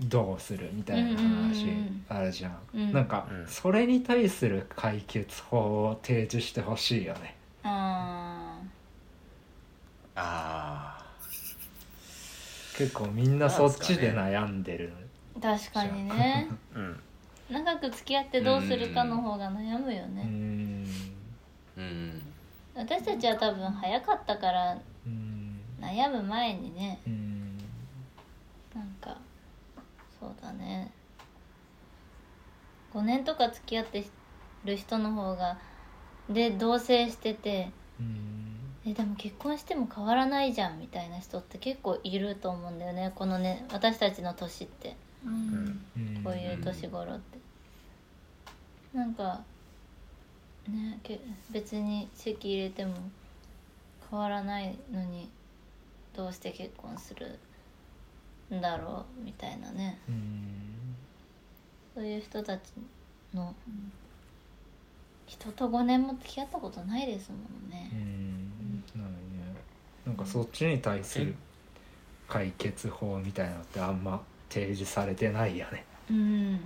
[0.00, 2.04] どうするみたいなうんうんうんう話ん。
[2.08, 2.92] あるじゃん、うん。
[2.92, 3.46] なんかうん。
[3.46, 7.36] それに対する解決法を提示してほしいよね。
[7.62, 8.58] あ
[10.16, 10.97] あ
[12.78, 16.48] 結構みんなそっちで悩んでるー確かにね。
[16.74, 17.00] う ん
[17.50, 20.22] 長く付き合ってどうするかの方が悩むようね。
[21.76, 22.22] うん。
[22.74, 27.00] 私たちは多分早かったからうん悩む前にね。
[27.04, 27.58] うん
[28.74, 29.16] なんか
[30.20, 30.92] そうだね。
[32.92, 34.04] 5年とか付き合って
[34.64, 35.58] る人の方が
[36.30, 38.47] で同棲しててうん
[38.90, 43.12] えでも結婚しても変わらないじゃんみたいな人って結構いると思うんだよね。
[43.14, 44.96] このね私たちの年って。
[45.24, 45.32] うん。
[45.96, 47.38] うんこういう年頃って、
[48.92, 49.40] なんか
[50.68, 51.20] ねけ
[51.50, 52.94] 別に籍入れても
[54.10, 55.30] 変わらないのに
[56.16, 57.38] どうして結婚する
[58.54, 59.98] んだろうみたいなね。
[60.08, 60.96] うん。
[61.94, 62.72] そういう人たち
[63.34, 63.54] の
[65.28, 67.90] 人と5年も付き合ったことないですもんうね。
[67.94, 69.54] んなのにね。
[70.06, 71.34] なんかそっちに対する
[72.28, 75.84] 解決法みたいなのってあんま提示されてないよね。
[76.10, 76.60] うん、うん。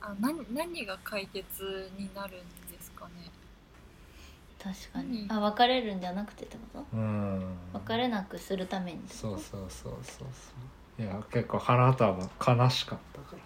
[0.00, 2.40] あ何何が解決になるん
[2.72, 3.30] ですかね？
[4.62, 5.22] 確かに。
[5.22, 6.96] うんあ別れるんじゃなくてってこと？
[6.96, 7.56] うん。
[7.74, 10.50] 別れなくするためにそうそうそうそうそ
[11.00, 11.02] う。
[11.02, 13.36] いや結構花束悲しかったか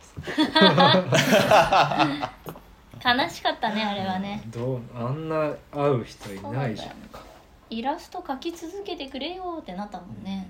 [0.60, 2.32] らさ
[3.04, 4.42] 悲しかったねあれはね。
[4.48, 7.22] どうあんな会う人いないじゃんか。
[7.70, 10.48] イラスト描き続けてくれよってなったもんね、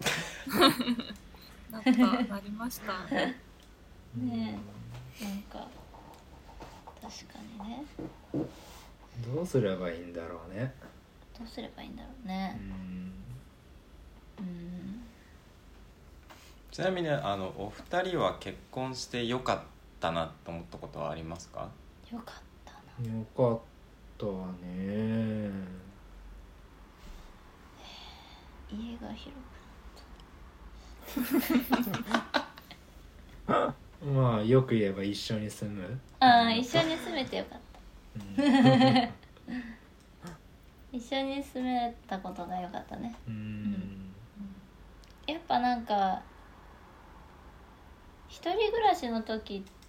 [1.70, 1.90] なった
[2.24, 2.92] なりました。
[4.16, 4.58] うんね
[5.20, 5.66] なんか
[7.00, 7.84] 確かにね。
[9.34, 10.74] どうすればいいんだろうね。
[11.38, 13.12] どうすればいいんだろううねん。
[14.38, 15.02] うん。
[16.70, 19.60] ちなみにあのお二人は結婚してよかっ
[20.02, 21.70] たなと思ったことはありますか？
[22.12, 22.72] よかった
[23.08, 23.60] よかっ
[24.18, 24.26] た
[24.66, 25.52] ね。
[28.68, 29.30] 家が広
[34.04, 37.60] まあよく言えば一緒に住む、くああ一緒に住めてよかっ
[38.36, 38.42] た。
[38.42, 39.08] うん。
[40.92, 43.14] 一緒に住めたことがよかったね。
[43.28, 44.12] うん。
[45.26, 46.20] やっぱなんか
[48.28, 49.81] 一人暮らしの時って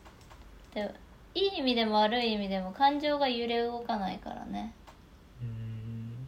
[1.35, 4.73] いい意味でも悪い意味でも感情が揺れ動かないからね。
[5.41, 6.27] うん。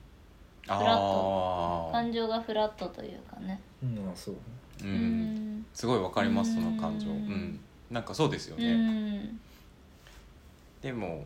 [0.68, 1.90] あフラット。
[1.90, 3.60] あ感情がフラットというかね。
[3.82, 4.36] まあそう
[4.84, 5.58] ううん。
[5.60, 5.66] ん。
[5.74, 7.08] すごいわかりますその感情。
[7.10, 7.20] ううん。
[7.20, 7.60] ん
[7.92, 9.40] なんかそうですようねん。
[10.82, 11.26] でも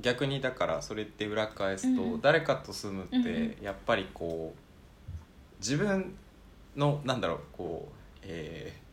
[0.00, 2.20] 逆にだからそれって裏返すと、うん。
[2.20, 3.22] 誰かと住むっうん。
[3.24, 6.14] てやっぱりこう自分
[6.76, 8.84] のなんだろうこうえー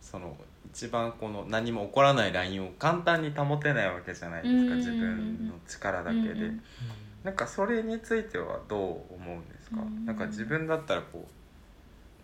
[0.00, 0.36] その
[0.72, 4.76] 一番この何も起こらないラインを簡単に保てないわけじゃないですかうん。
[4.78, 6.62] 自分の力だけで、うんうん
[7.22, 10.06] なんかそれについてはどう思うんですか、うん。
[10.06, 11.26] なんか自分だったらこ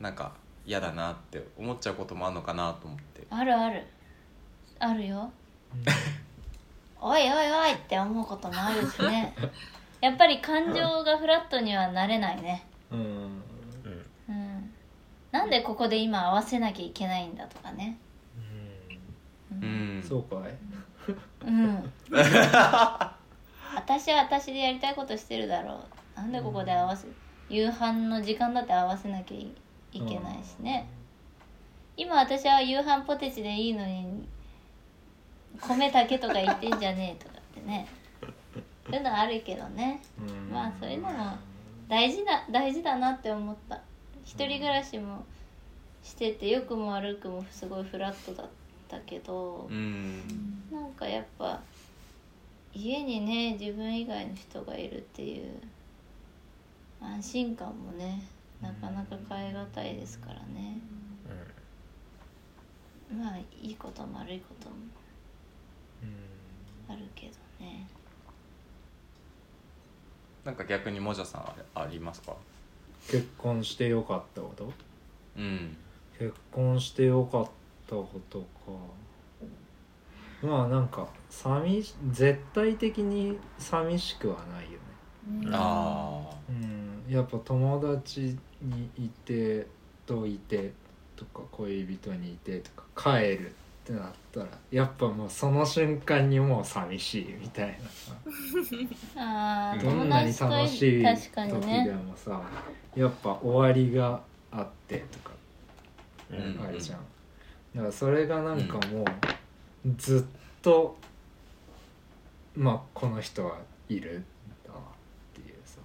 [0.01, 0.33] うなんか
[0.65, 3.27] 嫌だなって思っちゃうこともあるのかなと思って。
[3.31, 3.83] あるある。
[4.79, 5.31] あるよ。
[7.01, 9.35] おいおいおいって思うこともあるしね。
[10.01, 12.67] やっぱり感情がフラットにはなれないね。
[12.91, 12.99] うん。
[12.99, 14.07] うん。
[14.29, 14.75] うん。
[15.31, 17.99] なんでここで今合わせなきゃいけないんだとかね
[19.53, 19.99] ううん。
[19.99, 20.55] んそうかい。
[21.47, 21.93] うん。
[23.75, 25.75] 私は私でやりたいことしてるだろ
[26.17, 26.21] う。
[26.21, 27.07] なんでここで合わせ
[27.49, 29.53] 夕飯の時間だって合わせなきゃい
[29.93, 30.89] いけないしね。
[31.97, 34.27] 今私は夕飯ポテチでいいのに
[35.61, 37.87] 米だけとか言ってんじゃねえとかってね。
[38.87, 40.03] そういうのはあるけどね。
[40.19, 40.53] うん。
[40.53, 41.37] まあそういうのも
[41.89, 43.81] 大事だ大事だなって思った。
[44.25, 45.25] 一人暮らしも
[46.03, 48.66] してて良くも悪くもすごいフラットだった
[49.07, 50.22] けどうん。
[50.72, 51.61] なんかやっぱ
[52.72, 55.61] 家にね自分以外の人がいるっていう
[57.01, 58.22] 安心感もね
[58.61, 60.78] なかなか変え難いですからね。
[63.14, 64.74] まあいいことも悪いことも
[66.03, 66.95] うん。
[66.95, 67.32] あるけど
[67.64, 67.87] ね。
[70.45, 72.34] なんか逆にもじゃさんあありますか？
[73.09, 74.72] 結婚してよかったこと？
[75.37, 75.76] うん。
[76.18, 77.49] 結婚してよかっ
[77.87, 78.47] たことか
[80.43, 84.76] まあなんか寂し絶対的に寂しくはないよね。
[85.47, 85.55] うん。
[85.55, 87.05] あうん。
[87.09, 89.66] やっぱ友達にいて
[90.05, 90.72] といて
[91.16, 93.53] とか恋人にいてとか帰るっ
[93.84, 97.89] てなったらやっぱもうその瞬間にもう寂しいみたいな。
[97.89, 98.12] さ
[99.16, 102.43] ああどんなに楽しい確か時でにねもさ
[102.95, 104.20] やっぱ終わりが
[104.51, 105.30] あってとか
[106.30, 106.61] うん。
[106.62, 106.99] あるじゃん、
[107.77, 110.97] だからそれがなんかもうずっと
[112.57, 113.59] まあこの人は
[113.91, 114.24] いるん
[114.66, 114.83] だなっ
[115.35, 115.79] ていうさ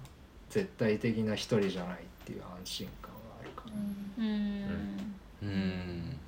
[0.48, 3.72] 絶対的な一人じゃないっていう安心感があるから
[4.22, 5.02] うん。
[5.42, 6.18] うんーうん。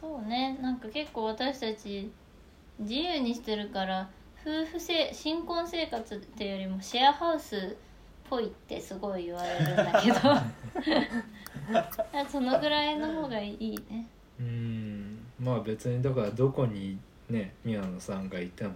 [0.00, 0.56] そうね。
[0.62, 2.12] なんか結構私たち
[2.78, 4.08] 自由にしてるから
[4.40, 7.60] 夫婦せ新婚生活っていうよりもシェアハウスっ
[8.30, 10.18] ぽいってすごい言われるんだけど
[12.30, 14.06] そのぐらいの方がいいね。
[14.40, 15.18] うん。
[15.40, 16.98] まあ別にだからどこに
[17.28, 18.74] ね宮野さんがいても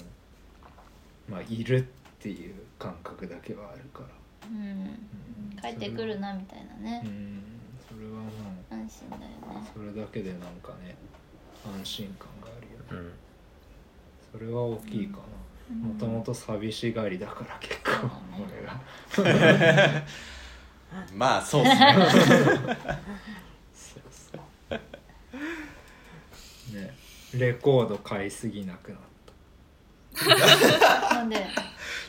[1.28, 1.82] まあいるっ
[2.18, 4.58] ていう感覚だけはあるから、うん。
[4.58, 5.58] うん。
[5.60, 7.02] 帰ってくるなみたいなね。
[7.04, 7.42] うん。
[7.88, 8.20] それはも
[8.70, 9.68] う安心だよね。
[9.74, 10.96] それだけでなんかね
[11.64, 13.08] 安心感があるよね。
[13.08, 13.12] うん。
[14.32, 15.40] それは大きいかな。
[15.70, 18.10] もともと寂しがりだから結構ね。
[19.16, 20.02] 俺が
[21.14, 21.76] まあそうっすね。
[26.72, 26.94] ね
[27.34, 29.00] レコード買いすぎなくなっ
[31.14, 31.46] なんで？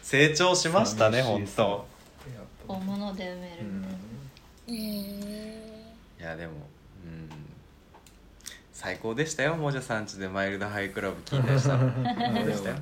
[0.02, 1.86] 成長したましたね本当
[2.68, 3.64] 大物で埋めるぱ
[4.68, 4.76] うん。
[4.76, 4.78] え
[6.20, 6.54] ーいやでも
[7.06, 7.30] うん。
[8.74, 11.78] 最高でしたよもじゃさんちでマイルドハイクラブ聞いたりした
[12.46, 12.76] でしたよ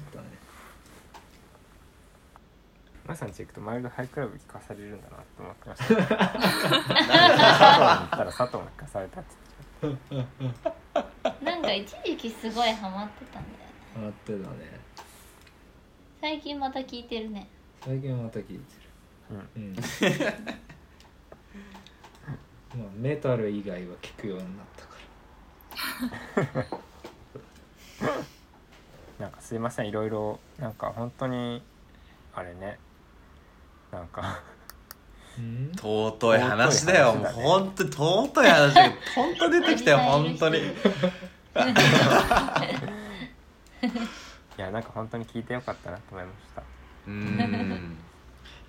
[3.10, 5.86] よかったねまさにチェックとマイルドハイクラブ聞かされるんだなと思ってました。
[5.88, 6.16] 佐藤に行
[8.06, 9.36] ったら佐藤も聞かされたって
[11.46, 14.08] なんか一時期すごいハマってたんだよね。
[14.08, 14.80] あってたね
[16.22, 17.48] 最近また聞いてるね。
[17.84, 18.60] 最近また聞いてる。
[19.56, 19.76] うん。
[22.78, 24.86] まあメタル以外は聞くようになった
[26.64, 26.78] か
[29.20, 31.64] なんかすいませんいろいろなんか本当に
[32.36, 32.78] あれね
[33.92, 34.42] なんか。
[35.78, 37.16] 尊い話だよ。
[37.16, 37.44] もう尊い話だね。
[37.44, 38.84] 本当に尊い話が
[39.16, 40.58] 本当出てきたよ 本当に。
[40.58, 40.62] い
[44.58, 46.62] やなんか本当に聞いてよかったなと思いました。
[47.08, 47.98] うーん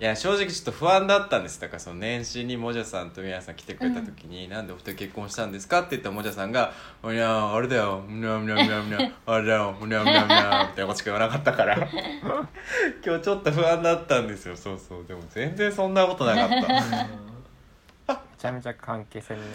[0.01, 6.73] いや正直ちょっと不安だったんですだからその年始にもじゃさんと宮さん来てくれた時に「なんでお二人結婚したんですか?」って言ったらもじゃさんが
[7.03, 19.45] 「おにゃあれだよむにゃむにゃむにゃむにゃあれだよむにゃむにゃむにゃ」ってこっち言わなかったから今日ちょっと不安だったんですよそうそうでも全然そんなことなかっためちゃめちゃ関係性にね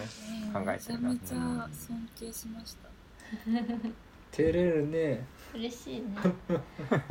[0.53, 2.87] 考えめちゃてるなめちゃ尊敬しました
[4.31, 6.07] 照れるね嬉しいね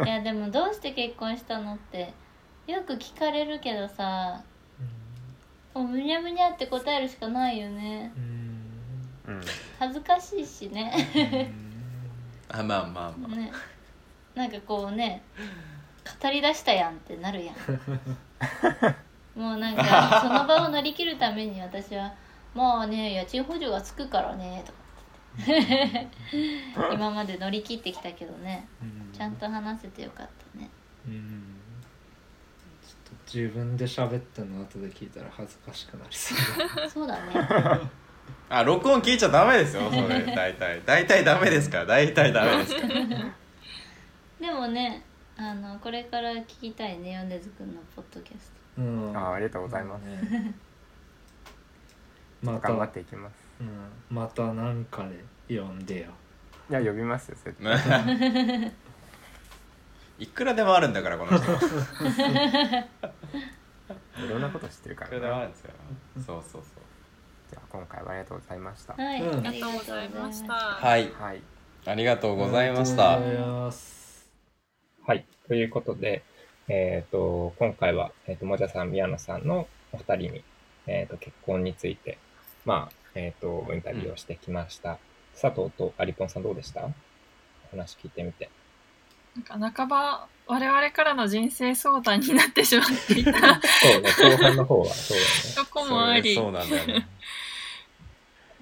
[0.07, 2.15] いやでもどうして結婚したのって
[2.67, 4.43] よく聞かれるけどさ
[5.75, 8.11] もうむにゃむにゃって答えるしかないよね。
[8.17, 9.35] うん。
[9.35, 9.41] うん
[9.79, 11.53] 恥ずかしいしね。
[12.49, 13.37] あまあまあまあ。
[13.37, 13.53] ね。
[14.35, 15.23] なんかこうね
[16.23, 17.57] 語り出したやんってなるやん。
[19.39, 22.15] もうなんかその場を乗り切るために私は
[22.55, 24.79] 「まあね家賃補助がつくからね」とか。
[25.43, 26.09] って
[26.95, 28.67] 今まで乗り切ってきたけどね。
[29.13, 30.71] ちゃんと話せてよかったね。
[31.07, 31.56] うん
[33.33, 36.39] 自分で喋ったの後で聞いたら恥ずかしくなりそう。
[36.89, 37.33] そうだね。
[38.49, 40.25] あ録音聞いちゃダメですよそれ。
[40.35, 40.81] 大体。
[40.87, 41.87] 大体ダメですから。
[41.87, 42.89] 大体ダメですから。
[44.49, 45.03] でもね
[45.37, 49.17] あのこれから聞きたいね米津くんのポッドキャスうん。
[49.17, 50.03] あありがとうございます。
[50.03, 50.55] ね
[52.43, 52.69] また。
[52.69, 53.35] 頑張っていきます。
[53.61, 55.05] うん、またなんか
[55.49, 56.11] で呼んでよ。
[56.69, 58.73] いや呼びますよ絶対
[60.19, 61.53] いくらでもあるんだからこの人。
[61.53, 61.57] い
[64.27, 65.73] いろんなこと知ってるかくらでもあるんですよ。
[66.27, 66.63] そうそうそう。
[67.51, 68.95] じゃあ今回はありがとうございました。
[68.95, 69.47] トはい、うん。
[69.47, 70.53] ありがとうございました。
[70.55, 71.13] はい。
[71.13, 71.43] はい。
[71.85, 73.13] ありがとうございました。
[73.13, 74.29] ありがとうございます
[75.07, 75.25] はい。
[75.47, 76.25] ということで、
[76.69, 80.45] えっ、と、今回は、えっ、と、もじゃさん、宮野さんのお二人に、
[80.89, 82.19] えっ、と、結婚について、
[82.65, 84.99] まあ、えっ、と、インタビューをしてきました。
[85.41, 86.85] 佐藤とアリポンさんどうでした？
[86.87, 86.93] お
[87.71, 88.51] 話聞いてみて。
[89.37, 93.33] なんか半ば我々からの人生相談になってしまっていた。
[93.33, 95.55] そうね、後半の方はそうだね。
[95.57, 96.35] とこもあり。
[96.35, 96.95] そうなんだよね。
[96.95, 97.05] やっ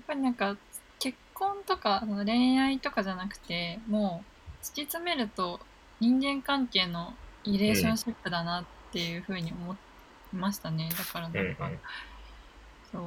[0.06, 0.56] ぱりなんか
[0.98, 4.24] 結婚とかその恋愛とかじゃなくても
[4.62, 5.60] う突き詰めると
[6.00, 7.14] 人間関係の
[7.44, 9.76] リレーションシップだなっていうふうに思い
[10.32, 11.54] ましたね、だからうんなん。
[11.54, 11.70] か、
[12.90, 13.02] そう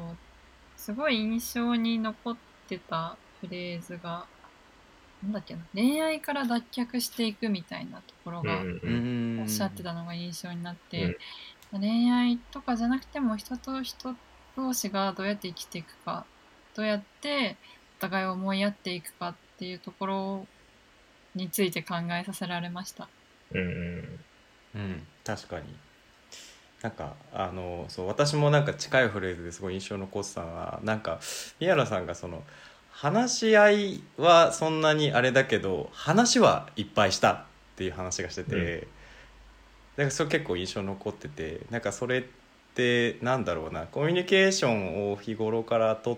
[0.77, 2.37] すごい印象に残っ
[2.67, 4.25] てたフレーズが
[5.23, 9.37] なんだっけな恋愛から脱却していくみたいなところが、うんううん。
[9.37, 11.17] んおっしゃってたのが印象になって、
[11.71, 14.15] 恋愛とかじゃなくても人と人
[14.55, 16.25] 同士がどうやって生きていくか
[16.75, 17.55] どうやって
[17.99, 20.45] お互いを思いやっていくかっていうところ
[21.35, 23.07] について考えさせられました。
[23.51, 24.19] うんうん。
[24.75, 25.65] うん確かに。
[26.81, 31.19] なんかあのそう私もなんか近いフレーズですごい印象に残ってたのはなんか
[31.59, 32.43] 宮野さんがその
[32.99, 37.43] 話し合いはそんなにあれだけど話はいっぱいしたっ
[37.75, 38.79] ていう話がしてて、うん。
[38.79, 42.23] だからそれ結構印象に残っててなんかそれっ
[42.73, 46.17] てなんだろうなコミュニケーションを日頃からとっ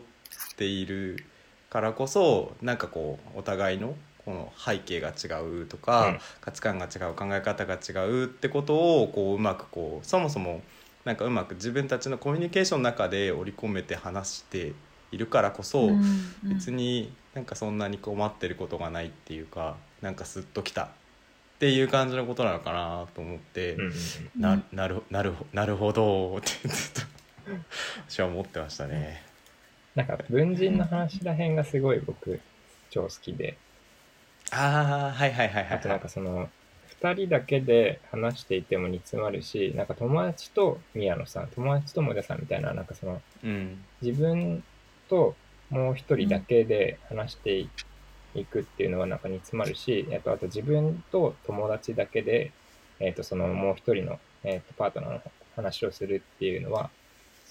[0.55, 1.25] ている
[1.69, 6.19] からこそなんかこうお互いのこの背景が違うとか、うん。
[6.39, 10.61] 価値観が違う考え方が違うってことをこううまくこうそもそも
[11.03, 14.71] なんかうまく自分たちのコミュニケーションの中で織り込めて話して
[15.11, 15.89] いるからこそ、
[16.43, 20.87] 別になんかそんなに困ってることがないっていうかなんかスッときたっ
[21.59, 23.91] ていう感じのことなのかなと思って、うんうん
[24.37, 27.01] ななるなるなるほどってずっと
[28.07, 29.21] 私は思ってましたね。
[29.95, 32.39] なんか文人の話らへんがすごい僕
[32.89, 33.57] 超好きで、
[34.51, 36.49] ああはいはいはいはい、あとなんかその
[37.01, 43.83] 2人だけで話していても煮詰まるしなんか友達と宮野さん友達ともじゃさんみたいななんかそのうん。
[44.01, 44.63] 自分
[45.09, 45.35] と
[45.69, 52.51] もう一人だけで話していくっていうのはなんか煮詰まるし、あとあと自分と友達だけで、
[52.99, 55.21] えっとそのもう一人の、えっとパートナーの
[55.55, 56.89] 話をするっていうのは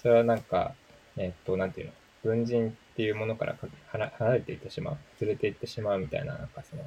[0.01, 0.73] それはなんか
[1.17, 1.93] えっとなんていうの
[2.23, 3.55] 文人っていうものから
[3.91, 6.83] 離れていってしまう連れていってしまうみたいななんかその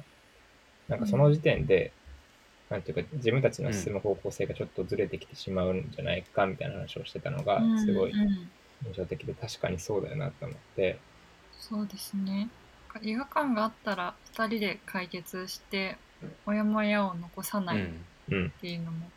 [0.87, 1.91] なんかその時点で、
[2.69, 8.13] なんていうか自分たちの進む方向性がちょっとずれてきてしまうんじゃないかみたいな話をしてたのがすごい
[8.87, 10.99] 印象的で確かにそうだよなと思って、
[11.59, 12.49] そうですね。
[13.01, 15.97] 違和感があったら2人で解決して
[16.45, 17.79] モヤモヤを残さないっ
[18.29, 18.35] うん。
[18.35, 19.09] うんていうのも、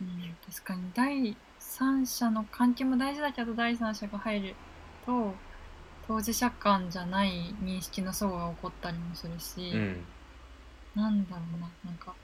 [0.00, 0.82] うん、確かに。
[0.94, 4.54] 第三者の関係も大事だけど第三者が入る
[5.06, 5.34] と
[6.06, 10.04] 当事者間じゃない認識の齟齬が起こったりもするし、うん。
[10.94, 11.68] なんだろうな。
[11.84, 12.14] なんか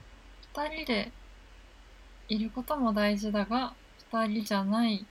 [0.53, 1.11] 2人で
[2.27, 3.73] いることも大事だが
[4.11, 5.05] 2人じゃない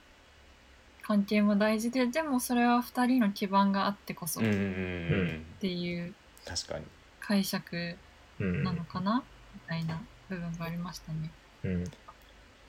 [1.09, 4.63] 関係も大事ででもそれは2人の基盤があってこそっうんうんうん。
[4.63, 4.67] う
[5.23, 6.13] んていう
[6.45, 6.85] 確かに。
[7.19, 7.95] 解釈
[8.39, 8.63] うん。
[8.63, 9.23] なのかな、
[9.55, 9.99] みたいな
[10.29, 11.31] 部分がありましたね。
[11.63, 11.83] うん。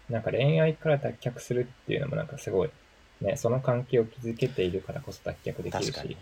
[0.09, 2.70] なんか恋愛から脱却するっていうのもなんかすごい、
[3.20, 6.14] ね、その関係を築けているからこそ脱却できるし、確かに。
[6.14, 6.16] っ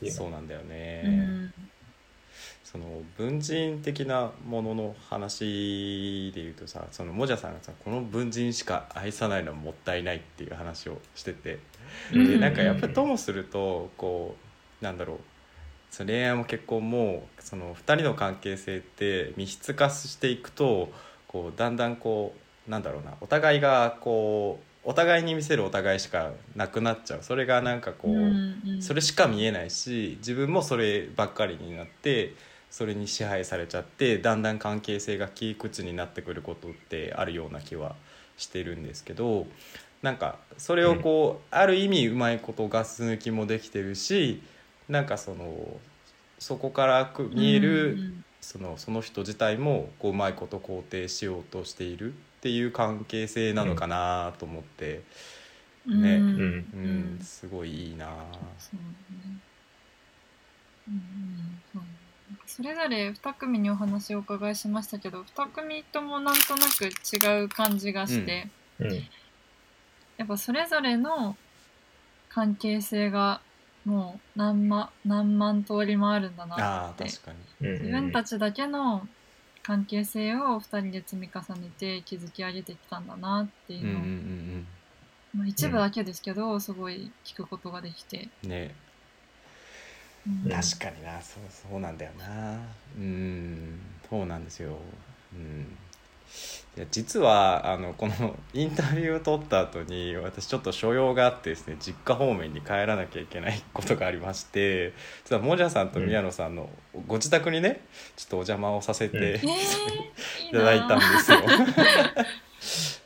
[0.00, 1.54] ていうのそうなんだよね、うん
[2.64, 2.84] その
[3.16, 11.58] 文人的なものの話で言うとさそのもじゃさんがさこの文人しか愛さないのはもったいないっていう話をしてて。
[12.12, 12.28] うん。
[12.28, 14.36] でなんかやっぱりともするとこ
[14.82, 15.18] うなんだろう。
[15.90, 20.90] その恋愛も結婚もその2人の関係性って密室化していくと
[21.28, 22.34] こうだんだんこ
[22.66, 23.14] うなんだろうな。
[23.20, 27.22] お互いがこうお互いに見せるお互いしかなくなっちゃう。
[27.22, 28.82] それがなんかこう、うんうん。
[28.82, 32.34] それしか見えないし自分もそればっかりになって
[32.70, 37.94] それに支配されちゃってだんだん関係性が窮屈になってくることってあるような気は
[38.36, 39.46] してるんですけど
[40.02, 44.42] なんかそれをこう、ある意味うまいことガス抜きもできてるし
[44.88, 45.80] なんかその
[46.38, 48.24] そこからく見える、うん。
[48.44, 52.12] そのその人自体もこううまいこと肯定しようとしている
[52.44, 55.00] っていう関係性なのかなと思って、
[55.86, 55.96] ねうん。
[55.96, 56.68] うん。
[56.74, 57.14] うん。
[57.14, 57.18] うん。
[57.22, 58.06] すごいいいな。
[62.46, 68.46] それぞれ2組にお話をお伺いしましたけど2組ともなんとなく違う感じがして、
[68.78, 68.90] うん。
[70.18, 71.34] やっぱそれぞれの
[72.28, 73.40] 関係性が
[73.86, 76.62] もう何万何万通りもあるんだなって。
[76.62, 77.38] ああ確かに。
[77.62, 77.72] うん。
[77.72, 79.08] 自分たちだけの
[79.64, 84.66] 関係性を2人で積み重ねて築き上げてきたんだなっていうのを、うんうんうん
[85.34, 88.50] まあ、一部だけですけど、すごい聞くことができて、うん。
[88.50, 88.74] ね。
[90.26, 90.48] うん。
[90.48, 91.20] 確かにな。
[91.22, 92.58] そうそうなんだよな。
[92.96, 93.80] うん。
[94.08, 94.78] そうなんですよ。
[95.32, 95.83] うん
[96.76, 104.92] いや実はあのこのインタビューを取った後に私ちょっと所用があってですね実家方面に帰らなきゃいけないことがありまして
[105.24, 106.68] 実はもじゃさんと宮野さんの
[107.06, 107.82] ご自宅にね
[108.16, 109.46] ちょっとお邪魔をさせて、うん えー、
[110.46, 111.38] いいただいたんですよ。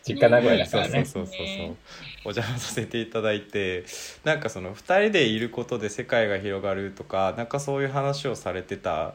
[0.02, 1.04] 実家名古屋だそうからね。
[1.04, 1.76] そうそうそうそう
[2.24, 3.84] お邪魔させていただいて
[4.24, 9.14] なんかその2人でいることで世界が広がるとかなんかそういう話をされてた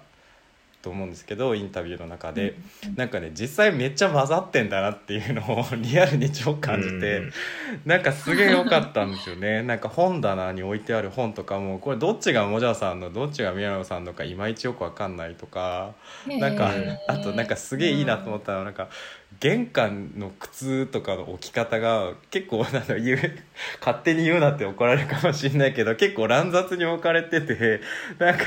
[0.84, 2.56] と思うんですけどインタビューの中で、
[2.98, 7.32] なんかね実際めっちゃ混ざってんだなっていうのを リアルに超感じて、うん。
[7.86, 9.64] なんかすげえ良かったんですよね。
[9.64, 15.94] なんか本棚に置いてある本とかもこれどっちがもじゃさんのどっちが宮野さんのかいまいちよくわかんないとか。
[16.28, 16.72] なんか、
[17.08, 18.90] あとなんかすげえいいなと思ったのはなんか
[19.40, 23.20] 玄関の靴とかの置き方が結構なんだ言う
[23.80, 27.82] 勝手に言うなって怒られるかもしれないけど結構乱雑に置かれてて
[28.20, 28.44] なんか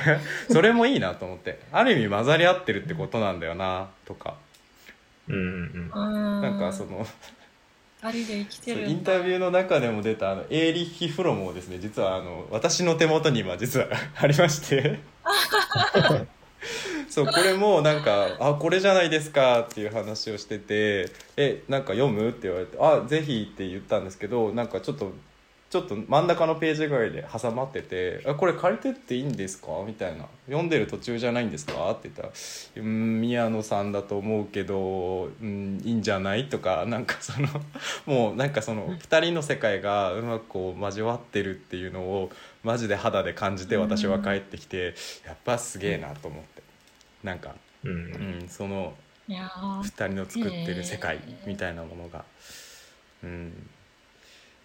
[0.51, 1.61] それもいいなと思って。
[1.73, 4.35] ある意味混ざり合ってるってことなんだよなとか。
[5.29, 6.43] うんうんうん。
[6.43, 7.07] なんかその
[8.03, 15.01] 二人で生きてるそうインタビューの中でも出たあのエーリッヒ・フロムをですね実はあの私の手元に今実は ありまして
[17.09, 25.13] そうこれもなんか「あこれじゃないですか」っていう話をしてて「えなんか読む?」って言われて「あぜひ」って言ったんですけどなんかちょっと
[25.69, 32.29] ちょっと真ん中のページぐらいで挟まってて「あこれ借りてっていいんですか?」みたいな「読んでる途中じゃないんですか?」って言ったら
[32.77, 37.49] 「うん宮野さんだと思うけど、うん、いいんじゃない?」とかなんかその
[38.07, 42.31] もうなんかその2人の世界がうまくこう交わってるっていうのを
[42.63, 44.95] マジで肌で感じて私は帰ってきて
[45.27, 46.56] やっぱすげえなと思って
[47.27, 47.55] なんか、
[47.85, 47.91] うん。
[47.91, 47.95] う。
[47.95, 47.99] う
[48.43, 48.95] んん、その
[49.29, 52.25] いやー2人の作ってる世界みたいなものが、
[53.25, 53.69] うん、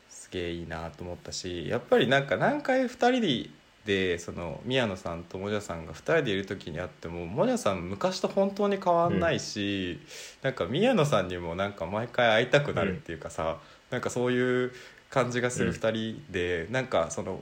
[0.09, 3.49] すげえいいなと思ったしやっぱりなんか何回2人
[3.85, 9.99] でその宮野さんともじゃさんが2人でいる時に会ってももじゃさん昔と本当に変わんないし、
[10.43, 13.57] なんか宮野さんにもなんか毎回会いたくなるっていうかさ、
[13.89, 14.71] なんかそういう
[15.09, 17.41] 感じがする2人で、なんかその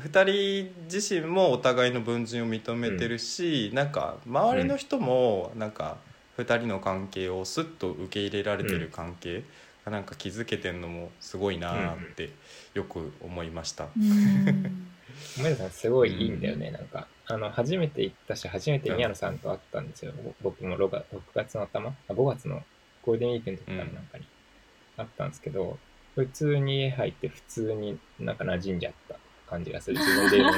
[0.00, 5.96] 2人自身もお互いの文人を認めてるし、なんか周りの人もなんか
[6.38, 9.44] 2人の関係をスッと受け入れられてる関係
[9.84, 12.30] がなんか築けてんのもすごいなって
[12.74, 13.88] よく思いました。
[13.96, 14.88] うん
[15.38, 17.08] 梅田さんすごいいいんだよね、なんか。
[17.26, 20.12] あの、初めて行ったし、初めて宮野さんと会ったんですよ。
[20.22, 21.94] ぼ僕も6月 ,6 月の頭？
[22.08, 22.62] あ ?5 月の
[23.02, 24.24] ゴールデンウィークの時からなんかに
[24.96, 25.78] 会ったんですけど、
[26.14, 29.16] 普通に家入って普通になんか馴染んじゃった
[29.48, 29.98] 感じがする。
[29.98, 30.50] 自分で言う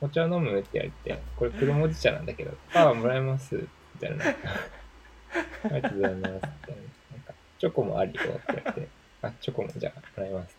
[0.02, 3.54] お茶飲むって言われて、これ黒文字茶なんだけど、ああ、もらえます。
[3.56, 3.66] み
[4.00, 4.24] たいな。
[4.26, 4.34] あ
[5.64, 6.30] りがとうございます。
[6.30, 6.42] みたいな。
[6.42, 8.88] なんか、チョコもあるよって言われて、
[9.22, 10.56] あ、チョコもじゃあもらいます。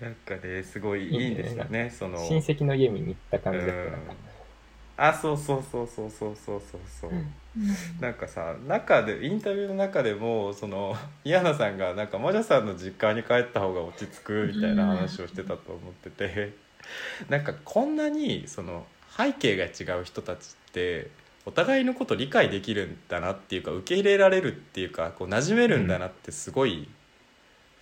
[0.00, 4.29] なんかねすごいいいんですよねその親戚の家見に行った感じだった。
[5.02, 7.10] あそうそうそうそうそうそうそうそう、
[8.00, 10.94] なんかさ中でインタビューの中でもその
[11.24, 16.54] 宮野さんがなんかもじゃさんの実家に帰った方が落ち着くみたいな話をしてたと思ってて、
[17.30, 18.84] なんかこんなにその
[19.16, 21.10] 背景が違う人たちって
[21.46, 26.88] お互いのこと理解できるんだなっていうか受け入れられるっていうかこう馴染めるんだなってすごい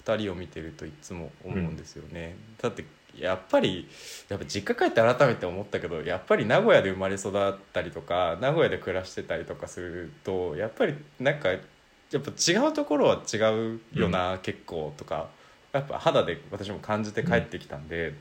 [0.04, 2.36] 2人を見てるといつも思うんですよね。
[2.62, 2.84] だって
[3.20, 3.88] やっぱり
[4.28, 15.28] やっぱ実家帰って改めて思ったけどやっぱり名古屋で生まれ育ったりとか名古屋で暮らしてたりとかするとやっぱりなんかやっぱ違うところは違うよな、結構とか
[15.72, 18.14] やっぱ肌で私も感じて帰ってきたんで、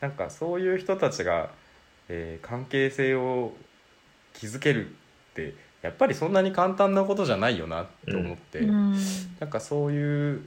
[0.00, 1.50] なんかそういう人たちが、
[2.08, 3.52] えー関係性を
[4.34, 4.92] 築けるっ
[5.34, 8.58] てやっぱりそんなに簡単なことじゃないよなと思って。
[8.60, 8.96] うん
[9.38, 10.42] なんかそういう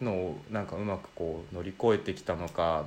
[0.00, 2.84] のをなんかうまくこう乗り越えてきたのか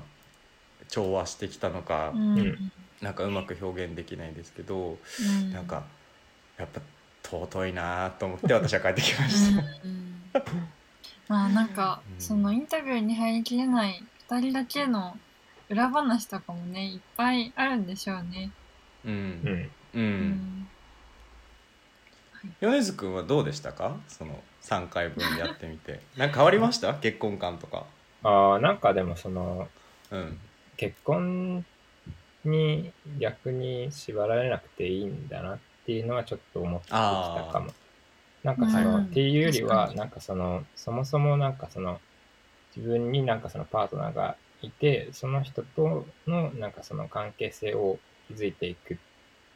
[0.90, 2.40] 調和してきたのか、うん。
[2.40, 2.72] うん。
[3.02, 5.54] なんかうまく表現できないんですけど、うん。
[5.54, 5.84] なんか
[6.58, 6.82] やっぱ
[7.24, 9.62] 尊いなと思って私は帰ってきました。
[9.84, 10.32] うん
[11.28, 12.20] まあなんか、うん。
[12.22, 15.14] そのインタビューに入りきれない2人だけの
[15.70, 18.52] 裏話とかもねいっぱいあるんでしょうね。
[19.06, 19.12] うん。
[19.14, 19.72] うん。
[19.94, 20.02] うん。
[20.02, 20.68] うん。
[22.62, 23.96] 米津君はどうでしたか？
[24.08, 26.00] その3回分やってみて。
[26.18, 26.94] なんか変わりました？
[26.96, 27.84] 結婚観とか。
[28.24, 29.68] ああなんかでもその
[30.12, 30.38] うん
[30.80, 31.66] 結婚
[32.46, 37.74] に逆に縛られなくていいんだなっていうのはちょっと思ってきたかも。
[38.44, 39.04] なんかその、うん。
[39.04, 42.00] っていうよりはなんかそのそもそもなんかその
[42.74, 48.00] 自分になんかそのパートナーがいてその人とのなんかその関係性を
[48.30, 48.98] 築いていくっ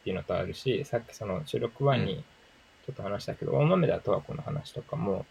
[0.04, 2.22] ていうのとあるしさっきその収録前に
[2.86, 5.24] ちょっと話したけど、大豆田とはこの話とかも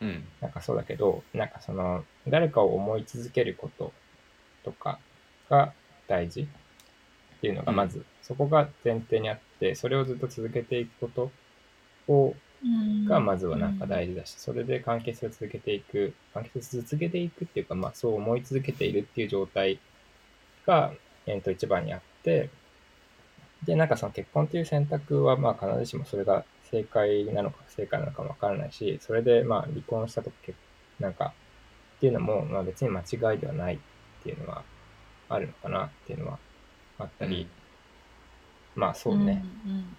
[0.00, 0.24] うん。
[0.40, 3.92] なんかそうだけど、なんかその、誰かを思い続けること
[4.64, 4.98] とか
[5.48, 5.72] が
[6.06, 7.76] 大事っていうのが、うん。
[7.76, 11.30] まず、そこが前提にあって、それをずっと続けていくこと
[12.12, 13.04] を、うん。
[13.04, 19.78] がまずはなんか大事だし、それで関係性を続けていく、関係性を続けていくっていうか、まあそう思い続けているっていう状態
[20.66, 20.92] が、
[21.26, 22.50] えーと一番にあって、
[23.64, 30.56] で、なんかその結婚っていう選択は、まあ必ずしもそれが正解なのか不正解なのかもわからないし、それでまあ離婚したと結
[31.00, 31.32] なんか、
[31.96, 33.78] っていうのも、まあ別に間違いではないっ
[34.22, 34.64] ていうのは
[35.28, 36.38] あるのかなっていうのは
[36.98, 37.46] あったり、
[38.74, 39.96] まあそうね、うん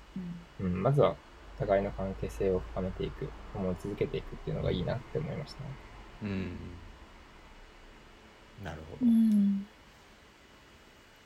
[0.63, 5.69] うんうん、まずはお互いの関係性を深めていく、思い続けていくっていうのがいいなって思いましたね。
[6.23, 6.57] うん。
[8.63, 9.05] なるほど。
[9.05, 9.67] うんうん。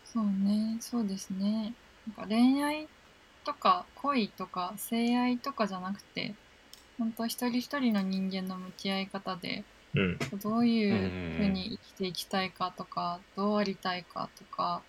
[0.03, 0.77] そうね。
[0.79, 1.73] そうですね。
[2.07, 2.87] なんか恋愛
[3.43, 6.35] とか恋とか性愛とかじゃなくて
[6.97, 9.65] 本当一人一人の人間の向き合い方で
[9.95, 14.81] うん、どういうふうに生きていきたいかとか、どうありたいかとか、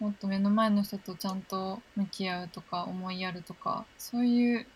[0.00, 4.66] もっと目の前の人とちゃんと向き合うとか、思いやるとか、そういう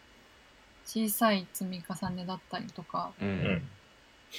[0.86, 3.30] 小さい積み重ねだったりとか、ううん。
[3.30, 3.62] ん、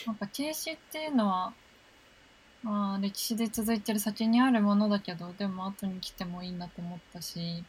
[0.05, 1.53] なんか形式っていうのは、
[2.63, 7.63] まあ歴史で続いてる先にあるものだけど、でも後に来てもいいなと思ったし、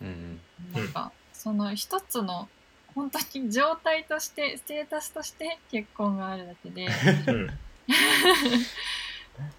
[0.00, 0.40] うん。
[0.74, 2.48] なんかその一つの
[2.94, 6.86] 本当に状態として、ステータスとして結婚があるだけで、
[7.26, 7.50] うん、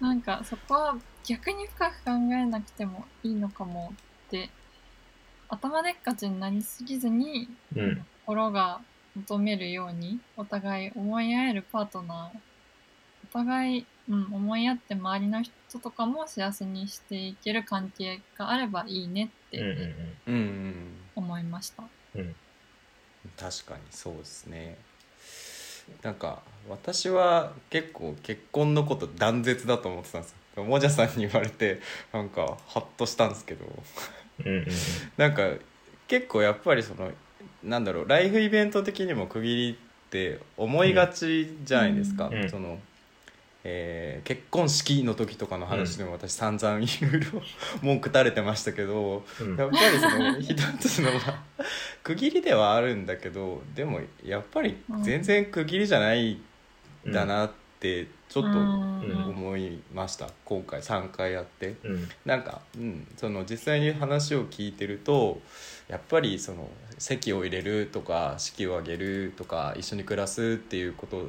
[0.00, 3.92] なんかそこは逆に深く考えなくてもいいのかも
[4.26, 4.50] って
[5.48, 8.80] 頭でっかちになりすぎずにうん、心が
[9.14, 12.38] 求めるようにお互い思い合えるパートナー
[13.30, 19.94] お互い、うん、思い合って周りの人とかも幸せにしていける関係があればいいねっうん、うんて、
[20.26, 20.98] うんうん。
[21.16, 21.84] 思いました。
[22.16, 22.34] うん、
[23.38, 24.76] 確かにそうですね。
[26.02, 30.64] なんか私は結構結婚のこと断絶だと思ってたんですよ。
[30.64, 31.80] もじゃさんに言われて
[32.12, 33.64] なんかハッとしたんですけど。
[34.44, 34.66] うん、うん、
[35.16, 35.50] なんか
[36.08, 37.10] 結構やっぱりその
[37.62, 42.48] なんだろうライフイベント的にも区切りって思いがちじゃないですか、うん。
[42.48, 42.78] その、
[43.64, 47.42] えー結婚式の時とかの話でも私散々いろいろ
[47.82, 49.56] 文句垂れてましたけど、うん。
[49.56, 51.44] やっぱりその一つのまあ
[52.02, 56.40] 区切りではあるんだけどでもやっぱり全然区切りじゃない
[57.06, 57.50] んだなっ
[57.80, 58.94] てちょっとうん。
[59.28, 60.28] 思いました。
[60.44, 61.74] 今回3回やって。
[61.84, 65.40] うん、なんか、うん、その実際に話を聞いてると
[65.88, 66.68] やっぱりその
[66.98, 71.28] 籍を入れるとか式を挙げるとか一緒に暮らすっていうこと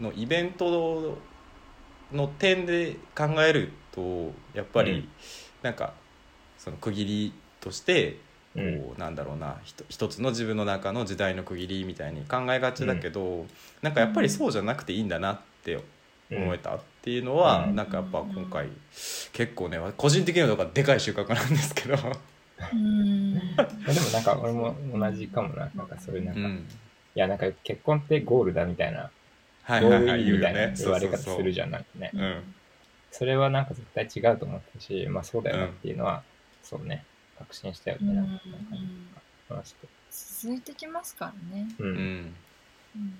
[0.00, 1.18] のイベント
[2.12, 5.08] の点で考えるとやっぱりうん。
[5.60, 5.92] なんか
[6.56, 8.16] その区切りとして
[8.54, 13.46] こうなんだろうなひと一つの自分の中の時代の区切りみたいに考えがちだけど、
[13.82, 15.82] なんかやっぱりそうじゃなくていいんだなって
[16.30, 17.76] 思えたっていうのは、うん。
[17.76, 18.68] なんかやっぱ今回
[19.32, 22.10] 結構ね個人的にはでかい収穫なんですけど、でも
[24.12, 26.66] なんか俺も同じかもな、なんかそういうなんか、いうん、
[27.14, 29.10] やなんか結婚ってゴールだみたいな、
[29.68, 32.10] はいゴーはいはい言うよルインみたいなね言われ方するじゃん、なんかね。
[32.14, 32.54] うん
[33.10, 36.22] それはなんか絶対違うと思ったし、まあそうだよなっていうのは、
[36.62, 37.04] そうね、
[37.38, 38.14] 確信したよね。
[38.14, 39.08] なんかうんうん
[39.48, 39.88] 話して。
[40.42, 41.68] 続いてきますからね。
[41.78, 41.84] う。
[41.84, 41.96] うんん
[42.96, 43.18] うん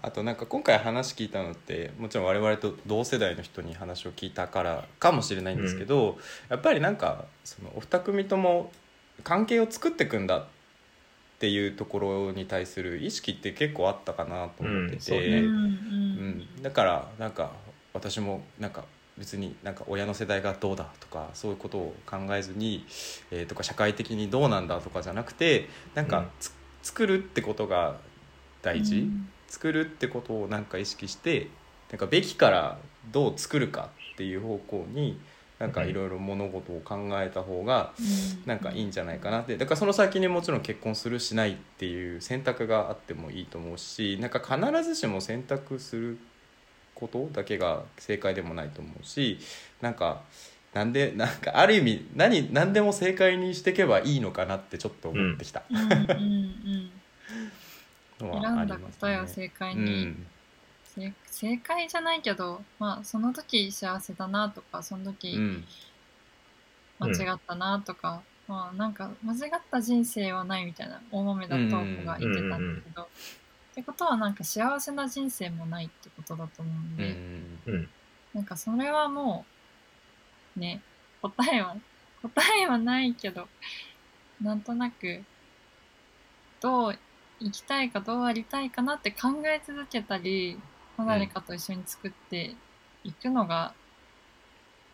[0.00, 6.18] あとなんか今回話聞いたのってもちろん我々と同世代の人に話を聞いたからかもしれないんですけど、
[6.48, 8.70] やっぱりなんかそのお二組とも
[9.24, 10.44] 関係を作っていくんだっ
[11.38, 15.38] ていうところに対する意識って結構あったかなと思ってて、うんね。
[16.16, 16.62] うんうん。
[16.62, 17.52] だからなんか
[17.92, 18.84] 私もなんか
[19.16, 22.84] 別になんか親の世代がどうだとかそういうことを考えずに、
[23.30, 26.10] えーとか社会的にどうなんだとかじゃなくてなんうん。
[26.10, 26.52] かつ、
[26.82, 28.00] 作るってことが
[28.62, 29.32] 大事、うん。
[29.48, 31.50] 作るってことをなんか意識して
[31.90, 35.20] なんかべきからどう作るかっていう方向に
[35.58, 38.46] なんかいろいろ物事を考えた方がうん。
[38.46, 39.56] なんかいいんじゃないかなって。
[39.56, 46.18] だからその先にもちろん結婚するしないっていう選択があってもいいと思うしなんか必ずしも選択する
[46.94, 49.38] ことだけが正解でもないと思うし
[49.80, 50.22] なんか
[50.74, 55.62] なんでなんかある意味何何でも正解にしていけばいいのかなってちょっと思ってきた。
[55.70, 55.78] うん。
[55.78, 55.82] うん。
[55.82, 56.90] うん。
[58.20, 58.40] のは。
[60.98, 65.64] 正正正解じゃないけど、まあ、その時幸せだなとかそのう時ん。
[66.98, 73.08] 間違ったなとか、まあなんか間違った人生はないみたいな大豆田と子が言ってたんだけど、っ
[73.74, 77.62] てことはなんか幸せな人生もないってことだと思うんうで、ん。
[77.66, 77.90] うん。
[78.32, 79.50] なんかそれはも
[80.56, 80.84] うね
[81.22, 81.76] 答えは
[82.22, 83.48] 答えはないけど
[84.40, 85.26] なんとなく
[86.60, 86.98] どう
[87.40, 90.62] 生きたいかどうありたいかなって考え続けたり
[90.98, 92.54] まあ誰かと一緒に作って
[93.04, 93.72] いくのが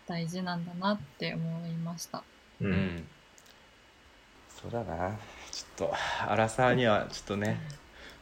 [0.07, 2.23] 大事なんだなって思いました。
[2.61, 2.65] う。
[2.65, 2.73] うん。
[2.73, 3.09] ん
[4.49, 5.19] そうだな。
[5.51, 5.95] ちょっと
[6.29, 7.61] アラサーにはちょっとね、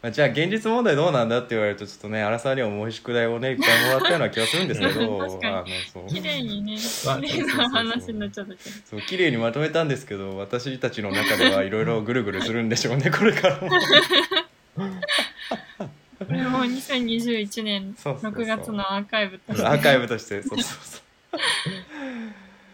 [0.00, 5.18] まあ、じゃあ現実問題どうなんだって言われるとちょっとねアラサーには重い宿題をねいっぱいもらったような気がするんですけど。
[5.18, 5.54] 確かに。
[5.54, 6.06] あのそう。
[6.08, 6.76] 綺麗にね、
[7.06, 8.70] まあ綺麗な話になっちゃったけど。
[8.84, 13.68] そう綺麗にまとめたんですけど私たちの中ではいろいろぐるぐるするんでしょうねこれからも
[16.24, 19.66] これも2021うそうそう6月のアーカイブとして。
[19.66, 21.38] アーカイブとしてそうそうそう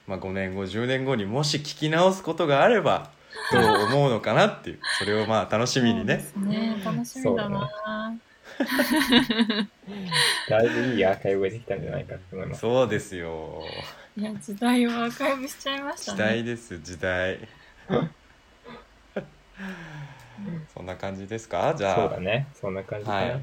[0.06, 3.10] まあ5年後10年後にもし聞き直すことがあれば
[3.52, 6.80] どう思うのかなっていうそれをまあ楽しみにねね。
[6.84, 7.70] 楽しみだな。
[10.48, 12.60] だいぶいいアーカイブができたんじゃないかと思います。
[12.60, 13.62] そうですよ
[14.16, 16.24] いや、時代をアーカイブしちゃいました時ね。
[16.24, 17.38] 代です時代
[20.74, 21.74] そんな感じですか？
[21.76, 22.46] じゃあそうだね。
[22.54, 23.16] そんな感じかな。
[23.18, 23.42] はい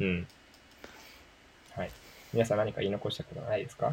[0.00, 0.26] うん。
[1.76, 1.90] はい。
[2.32, 3.92] 皆さん何か言い残したことはないですか？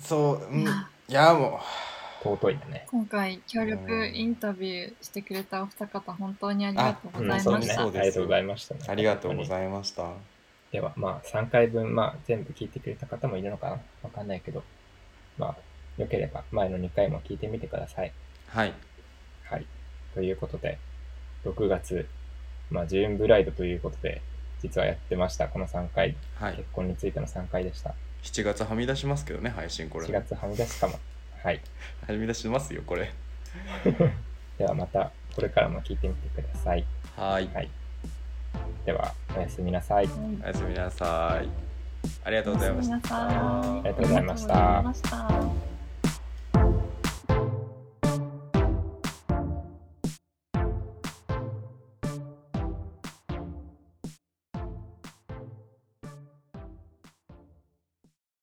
[0.00, 0.66] そう、うん、い
[1.08, 1.60] やも
[2.22, 2.86] 尊いよね。
[2.90, 7.50] 今回協力インタビューしてくれたお二方本当にありがとうごうん、ざいました。
[7.50, 7.72] そうね。
[7.72, 8.80] あそうですりがとうございました、ね。
[8.86, 10.12] うありがとうごいざいました。
[10.70, 13.72] では、まあ、3回分、まあ、全部聞いてくれた方もいるのかな？
[14.02, 14.62] わかんないけど、
[15.38, 15.56] まあ、
[16.00, 18.12] よければ前の2回も聞いてみてください
[18.48, 18.74] はい。
[20.14, 20.78] ということで、
[21.44, 22.08] 6月、
[22.70, 24.22] まあ、ジューンブライドということで、
[24.60, 25.48] 実はやってました。
[25.48, 27.94] この3回、はい結婚についての3回でした。
[28.22, 30.98] 7月はみ出しますけどね配信これ4月はみ出すかも。
[31.42, 31.60] はい。
[32.06, 33.12] はみ出しますよこれ
[34.58, 36.84] ではまた、これからも聞いてみてください。
[37.16, 37.70] はいはい。
[38.84, 40.06] では、おやすみなさい。
[40.06, 41.68] はいおやすみなさい
[42.24, 45.67] ありがとうございましたおやすみなさいありがとうございましたありがとうございました